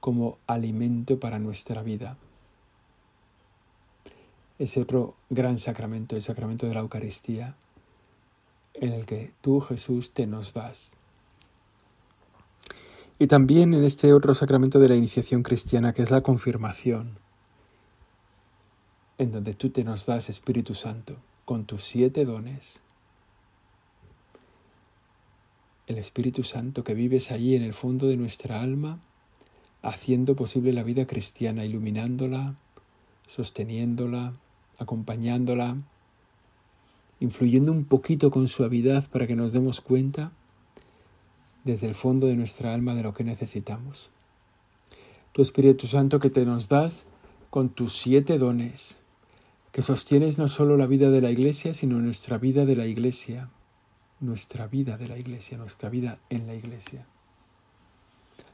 como 0.00 0.38
alimento 0.46 1.20
para 1.20 1.38
nuestra 1.38 1.82
vida 1.82 2.16
ese 4.60 4.82
otro 4.82 5.16
gran 5.30 5.58
sacramento, 5.58 6.16
el 6.16 6.22
sacramento 6.22 6.66
de 6.66 6.74
la 6.74 6.80
Eucaristía, 6.80 7.56
en 8.74 8.92
el 8.92 9.06
que 9.06 9.32
tú, 9.40 9.60
Jesús, 9.60 10.12
te 10.12 10.26
nos 10.26 10.52
das. 10.52 10.92
Y 13.18 13.26
también 13.26 13.72
en 13.72 13.84
este 13.84 14.12
otro 14.12 14.34
sacramento 14.34 14.78
de 14.78 14.90
la 14.90 14.96
iniciación 14.96 15.42
cristiana, 15.42 15.94
que 15.94 16.02
es 16.02 16.10
la 16.10 16.20
confirmación, 16.20 17.16
en 19.16 19.32
donde 19.32 19.54
tú 19.54 19.70
te 19.70 19.82
nos 19.82 20.04
das, 20.04 20.28
Espíritu 20.28 20.74
Santo, 20.74 21.16
con 21.46 21.64
tus 21.64 21.82
siete 21.82 22.26
dones. 22.26 22.82
El 25.90 25.98
Espíritu 25.98 26.44
Santo 26.44 26.84
que 26.84 26.94
vives 26.94 27.32
allí 27.32 27.56
en 27.56 27.64
el 27.64 27.74
fondo 27.74 28.06
de 28.06 28.16
nuestra 28.16 28.62
alma, 28.62 29.00
haciendo 29.82 30.36
posible 30.36 30.72
la 30.72 30.84
vida 30.84 31.04
cristiana, 31.04 31.64
iluminándola, 31.64 32.54
sosteniéndola, 33.26 34.34
acompañándola, 34.78 35.78
influyendo 37.18 37.72
un 37.72 37.86
poquito 37.86 38.30
con 38.30 38.46
suavidad 38.46 39.08
para 39.08 39.26
que 39.26 39.34
nos 39.34 39.50
demos 39.50 39.80
cuenta 39.80 40.30
desde 41.64 41.88
el 41.88 41.96
fondo 41.96 42.28
de 42.28 42.36
nuestra 42.36 42.72
alma 42.72 42.94
de 42.94 43.02
lo 43.02 43.12
que 43.12 43.24
necesitamos. 43.24 44.10
Tu 45.32 45.42
Espíritu 45.42 45.88
Santo 45.88 46.20
que 46.20 46.30
te 46.30 46.44
nos 46.44 46.68
das 46.68 47.04
con 47.50 47.68
tus 47.68 47.94
siete 47.94 48.38
dones, 48.38 48.98
que 49.72 49.82
sostienes 49.82 50.38
no 50.38 50.46
solo 50.46 50.76
la 50.76 50.86
vida 50.86 51.10
de 51.10 51.20
la 51.20 51.32
Iglesia, 51.32 51.74
sino 51.74 51.98
nuestra 51.98 52.38
vida 52.38 52.64
de 52.64 52.76
la 52.76 52.86
Iglesia, 52.86 53.50
nuestra 54.20 54.66
vida 54.66 54.96
de 54.96 55.08
la 55.08 55.18
Iglesia, 55.18 55.58
nuestra 55.58 55.88
vida 55.88 56.18
en 56.28 56.46
la 56.46 56.54
Iglesia. 56.54 57.06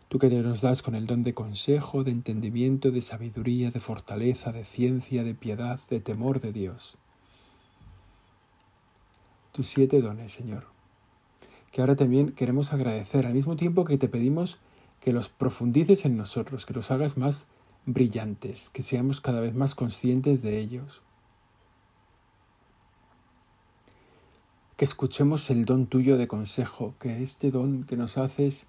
Tú 0.09 0.19
que 0.21 0.31
nos 0.31 0.61
das 0.61 0.83
con 0.83 0.95
el 0.95 1.07
don 1.07 1.25
de 1.25 1.35
consejo, 1.35 2.05
de 2.05 2.13
entendimiento, 2.13 2.93
de 2.93 3.03
sabiduría, 3.03 3.73
de 3.73 3.81
fortaleza, 3.81 4.53
de 4.53 4.65
ciencia, 4.65 5.25
de 5.25 5.35
piedad, 5.35 5.81
de 5.91 6.01
temor 6.01 6.41
de 6.41 6.53
Dios. 6.53 6.97
Tus 9.51 9.67
siete 9.67 10.01
dones, 10.01 10.33
Señor, 10.33 10.67
que 11.73 11.81
ahora 11.81 11.97
también 11.97 12.31
queremos 12.33 12.73
agradecer, 12.73 13.27
al 13.27 13.35
mismo 13.35 13.57
tiempo 13.57 13.85
que 13.85 13.99
te 13.99 14.09
pedimos 14.09 14.59
que 15.01 15.13
los 15.13 15.29
profundices 15.29 16.05
en 16.05 16.17
nosotros, 16.17 16.67
que 16.67 16.75
los 16.75 16.91
hagas 16.91 17.17
más 17.17 17.47
brillantes, 17.85 18.71
que 18.71 18.83
seamos 18.83 19.21
cada 19.21 19.41
vez 19.41 19.55
más 19.55 19.75
conscientes 19.75 20.43
de 20.43 20.59
ellos. 20.59 21.03
Que 24.77 24.85
escuchemos 24.85 25.49
el 25.51 25.65
don 25.65 25.87
tuyo 25.87 26.19
de 26.19 26.29
consejo, 26.29 26.95
que 26.99 27.23
este 27.23 27.51
don 27.51 27.85
que 27.85 27.97
nos 27.97 28.19
haces 28.19 28.67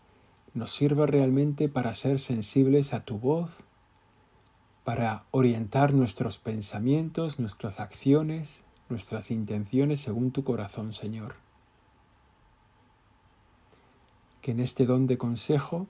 nos 0.54 0.72
sirva 0.72 1.06
realmente 1.06 1.70
para 1.70 1.93
ser 1.93 2.17
sensibles 2.17 2.93
a 2.93 3.04
tu 3.04 3.20
voz, 3.20 3.50
para 4.86 5.26
orientar 5.32 5.93
nuestros 5.93 6.38
pensamientos, 6.38 7.39
nuestras 7.39 7.82
acciones, 7.82 8.63
nuestras 8.88 9.32
intenciones 9.32 10.00
según 10.00 10.32
tu 10.32 10.46
corazón, 10.46 10.93
Señor. 10.93 11.36
Que 14.41 14.52
en 14.52 14.62
este 14.62 14.86
don 14.86 15.08
de 15.08 15.17
consejo, 15.17 15.88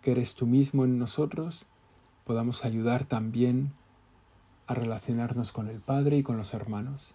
que 0.00 0.12
eres 0.12 0.34
tú 0.34 0.46
mismo 0.46 0.86
en 0.86 0.98
nosotros, 0.98 1.66
podamos 2.24 2.64
ayudar 2.64 3.04
también 3.04 3.72
a 4.66 4.72
relacionarnos 4.72 5.52
con 5.52 5.68
el 5.68 5.80
Padre 5.80 6.16
y 6.16 6.22
con 6.22 6.38
los 6.38 6.54
hermanos. 6.54 7.14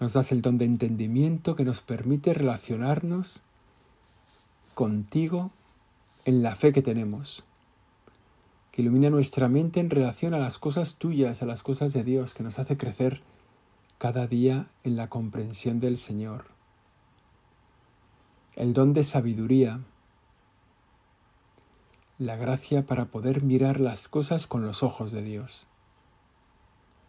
Nos 0.00 0.14
das 0.14 0.32
el 0.32 0.40
don 0.40 0.56
de 0.56 0.64
entendimiento 0.64 1.54
que 1.54 1.64
nos 1.64 1.82
permite 1.82 2.32
relacionarnos 2.32 3.42
contigo 4.72 5.50
en 6.24 6.42
la 6.42 6.56
fe 6.56 6.72
que 6.72 6.80
tenemos, 6.80 7.44
que 8.72 8.80
ilumina 8.80 9.10
nuestra 9.10 9.48
mente 9.48 9.78
en 9.78 9.90
relación 9.90 10.32
a 10.32 10.38
las 10.38 10.58
cosas 10.58 10.96
tuyas, 10.96 11.42
a 11.42 11.46
las 11.46 11.62
cosas 11.62 11.92
de 11.92 12.02
Dios, 12.02 12.32
que 12.32 12.42
nos 12.42 12.58
hace 12.58 12.78
crecer 12.78 13.20
cada 13.98 14.26
día 14.26 14.70
en 14.84 14.96
la 14.96 15.10
comprensión 15.10 15.80
del 15.80 15.98
Señor. 15.98 16.46
El 18.56 18.72
don 18.72 18.94
de 18.94 19.04
sabiduría, 19.04 19.80
la 22.18 22.36
gracia 22.36 22.86
para 22.86 23.06
poder 23.06 23.42
mirar 23.42 23.80
las 23.80 24.08
cosas 24.08 24.46
con 24.46 24.62
los 24.62 24.82
ojos 24.82 25.12
de 25.12 25.22
Dios, 25.22 25.66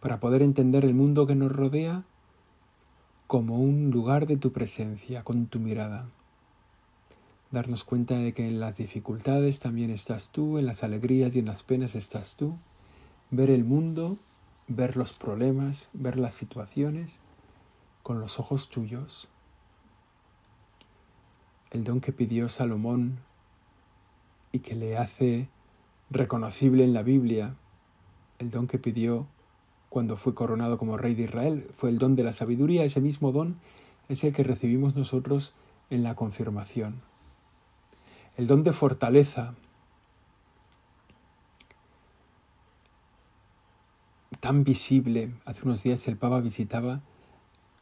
para 0.00 0.20
poder 0.20 0.42
entender 0.42 0.84
el 0.84 0.92
mundo 0.92 1.26
que 1.26 1.34
nos 1.34 1.52
rodea 1.52 2.04
como 3.32 3.58
un 3.58 3.90
lugar 3.90 4.26
de 4.26 4.36
tu 4.36 4.52
presencia, 4.52 5.24
con 5.24 5.46
tu 5.46 5.58
mirada 5.58 6.06
darnos 7.50 7.82
cuenta 7.82 8.18
de 8.18 8.34
que 8.34 8.46
en 8.46 8.60
las 8.60 8.76
dificultades 8.76 9.58
también 9.58 9.88
estás 9.88 10.28
tú, 10.28 10.58
en 10.58 10.66
las 10.66 10.84
alegrías 10.84 11.34
y 11.34 11.38
en 11.38 11.46
las 11.46 11.62
penas 11.62 11.94
estás 11.94 12.36
tú, 12.36 12.58
ver 13.30 13.48
el 13.48 13.64
mundo 13.64 14.18
ver 14.68 14.98
los 14.98 15.14
problemas, 15.14 15.88
ver 15.94 16.18
las 16.18 16.34
situaciones 16.34 17.20
con 18.02 18.20
los 18.20 18.38
ojos 18.38 18.68
tuyos. 18.68 19.30
El 21.70 21.84
don 21.84 22.02
que 22.02 22.12
pidió 22.12 22.50
Salomón 22.50 23.18
y 24.52 24.58
que 24.58 24.74
le 24.74 24.98
hace 24.98 25.48
reconocible 26.10 26.84
en 26.84 26.92
la 26.92 27.02
Biblia, 27.02 27.54
el 28.38 28.50
don 28.50 28.66
que 28.66 28.78
pidió 28.78 29.26
cuando 29.92 30.16
fue 30.16 30.34
coronado 30.34 30.78
como 30.78 30.96
rey 30.96 31.14
de 31.14 31.24
Israel, 31.24 31.68
fue 31.74 31.90
el 31.90 31.98
don 31.98 32.16
de 32.16 32.22
la 32.22 32.32
sabiduría, 32.32 32.82
ese 32.82 33.02
mismo 33.02 33.30
don 33.30 33.58
es 34.08 34.24
el 34.24 34.32
que 34.32 34.42
recibimos 34.42 34.96
nosotros 34.96 35.52
en 35.90 36.02
la 36.02 36.14
confirmación. 36.14 37.02
El 38.38 38.46
don 38.46 38.64
de 38.64 38.72
fortaleza, 38.72 39.54
tan 44.40 44.64
visible. 44.64 45.34
Hace 45.44 45.60
unos 45.64 45.82
días 45.82 46.08
el 46.08 46.16
Papa 46.16 46.40
visitaba 46.40 47.02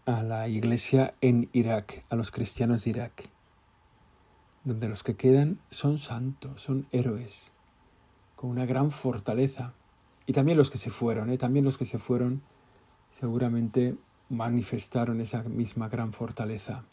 a 0.04 0.24
la 0.24 0.48
iglesia 0.48 1.14
en 1.20 1.48
Irak, 1.52 2.04
a 2.10 2.16
los 2.16 2.32
cristianos 2.32 2.82
de 2.82 2.90
Irak, 2.90 3.28
donde 4.64 4.88
los 4.88 5.04
que 5.04 5.14
quedan 5.14 5.60
son 5.70 5.98
santos, 5.98 6.60
son 6.60 6.88
héroes, 6.90 7.52
con 8.34 8.50
una 8.50 8.66
gran 8.66 8.90
fortaleza. 8.90 9.74
Y 10.30 10.32
también 10.32 10.56
los 10.56 10.70
que 10.70 10.78
se 10.78 10.92
fueron, 10.92 11.28
¿eh? 11.30 11.38
también 11.38 11.64
los 11.64 11.76
que 11.76 11.84
se 11.84 11.98
fueron 11.98 12.40
seguramente 13.18 13.96
manifestaron 14.28 15.20
esa 15.20 15.42
misma 15.42 15.88
gran 15.88 16.12
fortaleza, 16.12 16.84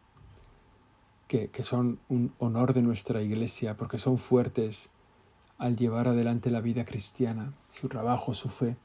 que, 1.28 1.50
que 1.50 1.62
son 1.62 2.00
un 2.10 2.34
honor 2.40 2.74
de 2.74 2.82
nuestra 2.82 3.22
iglesia, 3.22 3.78
porque 3.78 4.00
son 4.00 4.18
fuertes 4.18 4.90
al 5.60 5.76
llevar 5.76 6.08
adelante 6.08 6.50
la 6.50 6.62
vida 6.62 6.84
cristiana, 6.84 7.54
su 7.80 7.90
trabajo, 7.90 8.34
su 8.34 8.50
fe 8.50 8.76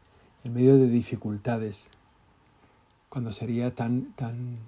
en 0.45 0.53
medio 0.53 0.77
de 0.77 0.89
dificultades, 0.89 1.89
cuando 3.09 3.33
sería 3.33 3.75
tan, 3.75 4.13
tan 4.13 4.59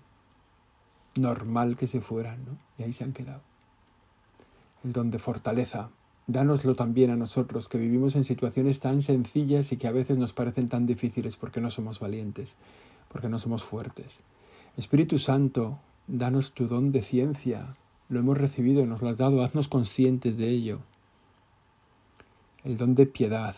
normal 1.21 1.77
que 1.77 1.89
se 1.89 2.01
fueran, 2.01 2.43
¿no? 2.47 2.57
Y 2.79 2.85
ahí 2.85 2.95
se 2.95 3.05
han 3.05 3.13
quedado. 3.13 3.43
El 4.83 4.95
don 4.95 5.11
de 5.11 5.19
fortaleza, 5.19 5.91
dánoslo 6.27 6.75
también 6.75 7.11
a 7.11 7.17
nosotros, 7.17 7.69
que 7.69 7.79
vivimos 7.79 8.17
en 8.17 8.25
situaciones 8.25 8.81
tan 8.81 9.03
sencillas 9.03 9.73
y 9.73 9.77
que 9.77 9.87
a 9.87 9.93
veces 9.93 10.19
nos 10.19 10.33
parecen 10.33 10.69
tan 10.69 10.87
difíciles 10.87 11.37
porque 11.37 11.61
no 11.61 11.71
somos 11.71 12.01
valientes, 12.01 12.57
porque 13.09 13.29
no 13.29 13.39
somos 13.39 13.65
fuertes. 13.65 14.21
Espíritu 14.77 15.19
Santo, 15.19 15.79
danos 16.07 16.53
tu 16.53 16.67
don 16.67 16.93
de 16.93 17.03
ciencia, 17.03 17.77
lo 18.09 18.21
hemos 18.21 18.39
recibido, 18.39 18.87
nos 18.87 19.03
lo 19.03 19.09
has 19.09 19.19
dado, 19.19 19.43
haznos 19.43 19.69
conscientes 19.69 20.37
de 20.37 20.49
ello. 20.49 20.81
El 22.65 22.77
don 22.79 22.95
de 22.95 23.07
piedad, 23.07 23.57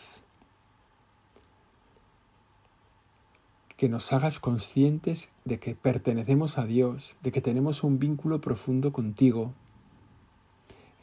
que 3.77 3.89
nos 3.89 4.11
hagas 4.11 4.39
conscientes 4.39 5.29
de 5.45 5.59
que 5.59 5.75
pertenecemos 5.75 6.57
a 6.57 6.65
Dios, 6.65 7.15
de 7.21 7.31
que 7.31 7.41
tenemos 7.41 7.83
un 7.83 7.99
vínculo 7.99 8.41
profundo 8.41 8.91
contigo. 8.91 9.53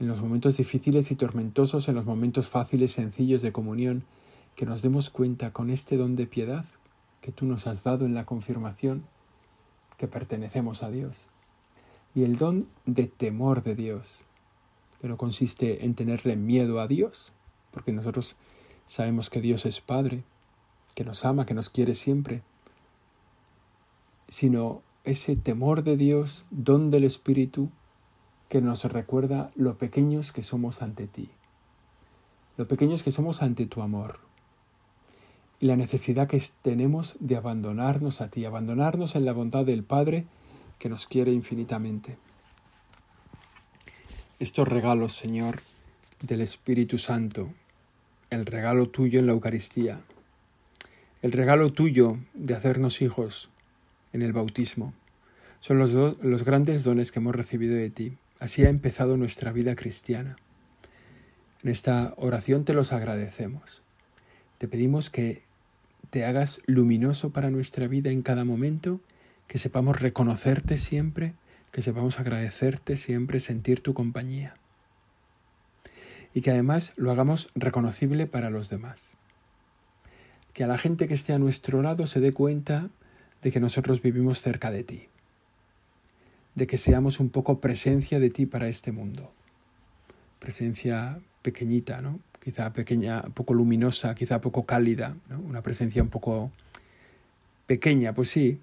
En 0.05 0.09
los 0.09 0.21
momentos 0.21 0.59
difíciles 0.59 1.11
y 1.11 1.17
tormentosos, 1.17 1.89
en 1.89 1.95
los 1.95 2.05
momentos 2.05 2.51
fáciles, 2.51 2.93
sencillos 2.93 3.41
de 3.41 3.53
comunión, 3.53 4.05
que 4.55 4.67
nos 4.67 4.83
demos 4.83 5.09
cuenta 5.09 5.55
con 5.55 5.71
este 5.71 5.97
don 5.97 6.15
de 6.15 6.27
piedad 6.27 6.67
que 7.23 7.33
tú 7.33 7.47
nos 7.47 7.67
has 7.67 7.85
dado 7.85 8.05
en 8.05 8.13
la 8.13 8.27
confirmación, 8.27 9.07
que 9.97 10.07
pertenecemos 10.07 10.83
a 10.83 10.91
Dios. 10.91 11.29
Y 12.15 12.25
el 12.25 12.37
don 12.37 12.69
de 12.85 13.07
temor 13.07 13.63
de 13.63 13.77
Dios, 13.77 14.27
que 15.01 15.09
no 15.09 15.17
consiste 15.17 15.87
en 15.87 15.95
tenerle 15.95 16.37
miedo 16.37 16.81
a 16.81 16.87
Dios, 16.87 17.33
porque 17.71 17.93
nosotros 17.93 18.37
sabemos 18.87 19.31
que 19.31 19.41
Dios 19.41 19.65
es 19.65 19.81
Padre, 19.81 20.23
que 20.95 21.05
nos 21.05 21.25
ama, 21.25 21.47
que 21.47 21.55
nos 21.55 21.71
quiere 21.71 21.95
siempre, 21.95 22.43
sino 24.29 24.83
ese 25.05 25.35
temor 25.35 25.83
de 25.83 25.97
Dios, 25.97 26.45
don 26.51 26.91
del 26.91 27.05
Espíritu, 27.05 27.71
que 28.55 28.61
nos 28.61 28.85
recuerda 28.85 29.51
lo 29.57 29.79
pequeños 29.79 30.31
que 30.31 30.45
somos 30.45 30.81
ante 30.81 31.09
ti, 31.09 31.29
lo 32.57 32.69
pequeños 32.69 33.03
que 33.03 33.11
somos 33.11 33.43
ante 33.43 33.67
tu 33.67 33.83
amor 33.83 34.21
y 35.59 35.67
la 35.67 35.75
necesidad 35.75 36.29
que 36.29 36.41
tenemos 36.63 37.17
de 37.19 37.35
abandonarnos 37.35 38.21
a 38.21 38.29
ti, 38.29 38.45
abandonarnos 38.45 39.17
en 39.17 39.25
la 39.25 39.33
bondad 39.33 39.65
del 39.65 39.83
Padre 39.83 40.27
que 40.79 40.89
nos 40.89 41.09
quiere 41.09 41.33
infinitamente. 41.33 42.17
Estos 44.39 44.69
regalos, 44.69 45.17
Señor, 45.17 45.61
del 46.23 46.41
Espíritu 46.41 46.99
Santo, 46.99 47.49
el 48.31 48.47
regalo 48.47 48.89
tuyo 48.89 49.19
en 49.19 49.27
la 49.27 49.33
Eucaristía, 49.33 50.01
el 51.23 51.33
regalo 51.33 51.73
tuyo 51.73 52.19
de 52.35 52.55
hacernos 52.55 53.03
hijos, 53.03 53.51
en 54.13 54.23
el 54.23 54.33
bautismo. 54.33 54.95
Son 55.59 55.77
los, 55.77 55.93
los 55.93 56.45
grandes 56.45 56.85
dones 56.85 57.11
que 57.11 57.19
hemos 57.19 57.35
recibido 57.35 57.75
de 57.75 57.91
ti. 57.91 58.17
Así 58.45 58.63
ha 58.63 58.69
empezado 58.69 59.17
nuestra 59.17 59.53
vida 59.53 59.75
cristiana. 59.75 60.37
En 61.63 61.71
esta 61.71 62.13
oración 62.19 62.67
te 62.67 62.75
los 62.75 62.93
agradecemos. 62.93 63.81
Te 64.59 64.69
pedimos 64.69 65.09
que 65.09 65.41
te 66.11 66.27
hagas 66.27 66.61
luminoso 66.67 67.31
para 67.31 67.49
nuestra 67.49 67.89
vida 67.89 68.11
en 68.11 68.21
cada 68.21 68.45
momento, 68.45 69.01
que 69.47 69.57
sepamos 69.57 69.99
reconocerte 70.03 70.77
siempre, 70.77 71.33
que 71.73 71.81
sepamos 71.81 72.21
agradecerte 72.21 72.99
siempre, 72.99 73.41
sentir 73.41 73.81
tu 73.81 73.95
compañía. 73.95 74.53
Y 76.35 76.43
que 76.43 76.51
además 76.51 76.93
lo 76.97 77.11
hagamos 77.11 77.49
reconocible 77.55 78.27
para 78.27 78.51
los 78.51 78.69
demás. 78.69 79.17
Que 80.53 80.65
a 80.65 80.67
la 80.67 80.77
gente 80.77 81.09
que 81.09 81.15
esté 81.15 81.33
a 81.33 81.39
nuestro 81.39 81.81
lado 81.81 82.07
se 82.07 82.21
dé 82.21 82.35
cuenta 82.35 82.91
de 83.41 83.51
que 83.51 83.61
nosotros 83.61 84.03
vivimos 84.03 84.43
cerca 84.43 84.71
de 84.71 84.85
ti, 84.85 85.09
de 86.55 86.67
que 86.67 86.79
seamos 86.79 87.21
un 87.21 87.31
poco 87.31 87.61
presencia 87.61 88.21
de 88.21 88.31
ti 88.31 88.47
para 88.47 88.69
este 88.69 88.93
mundo. 88.93 89.33
Presencia 90.39 91.21
pequeñita, 91.43 92.01
¿no? 92.01 92.21
Quizá 92.43 92.73
pequeña, 92.73 93.23
poco 93.23 93.55
luminosa, 93.55 94.15
quizá 94.15 94.41
poco 94.41 94.67
cálida, 94.67 95.17
Una 95.31 95.63
presencia 95.63 96.03
un 96.03 96.11
poco 96.11 96.53
pequeña, 97.67 98.15
pues 98.15 98.29
sí, 98.29 98.61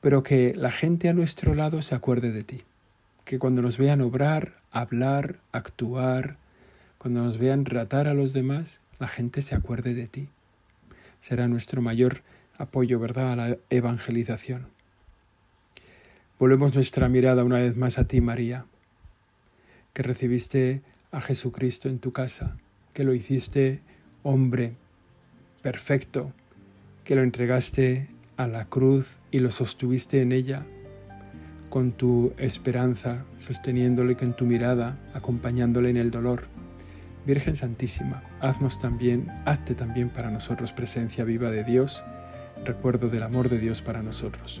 pero 0.00 0.22
que 0.22 0.54
la 0.54 0.70
gente 0.70 1.08
a 1.08 1.14
nuestro 1.14 1.54
lado 1.54 1.82
se 1.82 1.94
acuerde 1.94 2.32
de 2.32 2.44
ti. 2.44 2.62
Que 3.24 3.38
cuando 3.38 3.62
nos 3.62 3.78
vean 3.78 4.00
obrar, 4.00 4.60
hablar, 4.70 5.40
actuar, 5.52 6.36
cuando 6.98 7.22
nos 7.22 7.38
vean 7.38 7.64
tratar 7.64 8.08
a 8.08 8.14
los 8.14 8.32
demás, 8.32 8.80
la 8.98 9.08
gente 9.08 9.42
se 9.42 9.54
acuerde 9.54 9.94
de 9.94 10.06
ti. 10.06 10.28
Será 11.20 11.48
nuestro 11.48 11.82
mayor 11.82 12.22
apoyo, 12.58 12.98
¿verdad?, 12.98 13.32
a 13.32 13.36
la 13.36 13.58
evangelización. 13.70 14.66
Volvemos 16.42 16.74
nuestra 16.74 17.08
mirada 17.08 17.44
una 17.44 17.58
vez 17.58 17.76
más 17.76 18.00
a 18.00 18.08
ti, 18.08 18.20
María, 18.20 18.66
que 19.92 20.02
recibiste 20.02 20.82
a 21.12 21.20
Jesucristo 21.20 21.88
en 21.88 22.00
tu 22.00 22.10
casa, 22.10 22.56
que 22.94 23.04
lo 23.04 23.14
hiciste 23.14 23.80
hombre 24.24 24.72
perfecto, 25.62 26.32
que 27.04 27.14
lo 27.14 27.22
entregaste 27.22 28.08
a 28.36 28.48
la 28.48 28.64
cruz 28.64 29.18
y 29.30 29.38
lo 29.38 29.52
sostuviste 29.52 30.20
en 30.20 30.32
ella, 30.32 30.66
con 31.70 31.92
tu 31.92 32.32
esperanza, 32.38 33.24
sosteniéndole 33.36 34.16
con 34.16 34.34
tu 34.34 34.44
mirada, 34.44 34.98
acompañándole 35.14 35.90
en 35.90 35.96
el 35.96 36.10
dolor. 36.10 36.46
Virgen 37.24 37.54
Santísima, 37.54 38.20
haznos 38.40 38.80
también, 38.80 39.30
hazte 39.44 39.76
también 39.76 40.08
para 40.08 40.32
nosotros 40.32 40.72
presencia 40.72 41.22
viva 41.22 41.52
de 41.52 41.62
Dios, 41.62 42.02
recuerdo 42.64 43.08
del 43.08 43.22
amor 43.22 43.48
de 43.48 43.60
Dios 43.60 43.80
para 43.80 44.02
nosotros. 44.02 44.60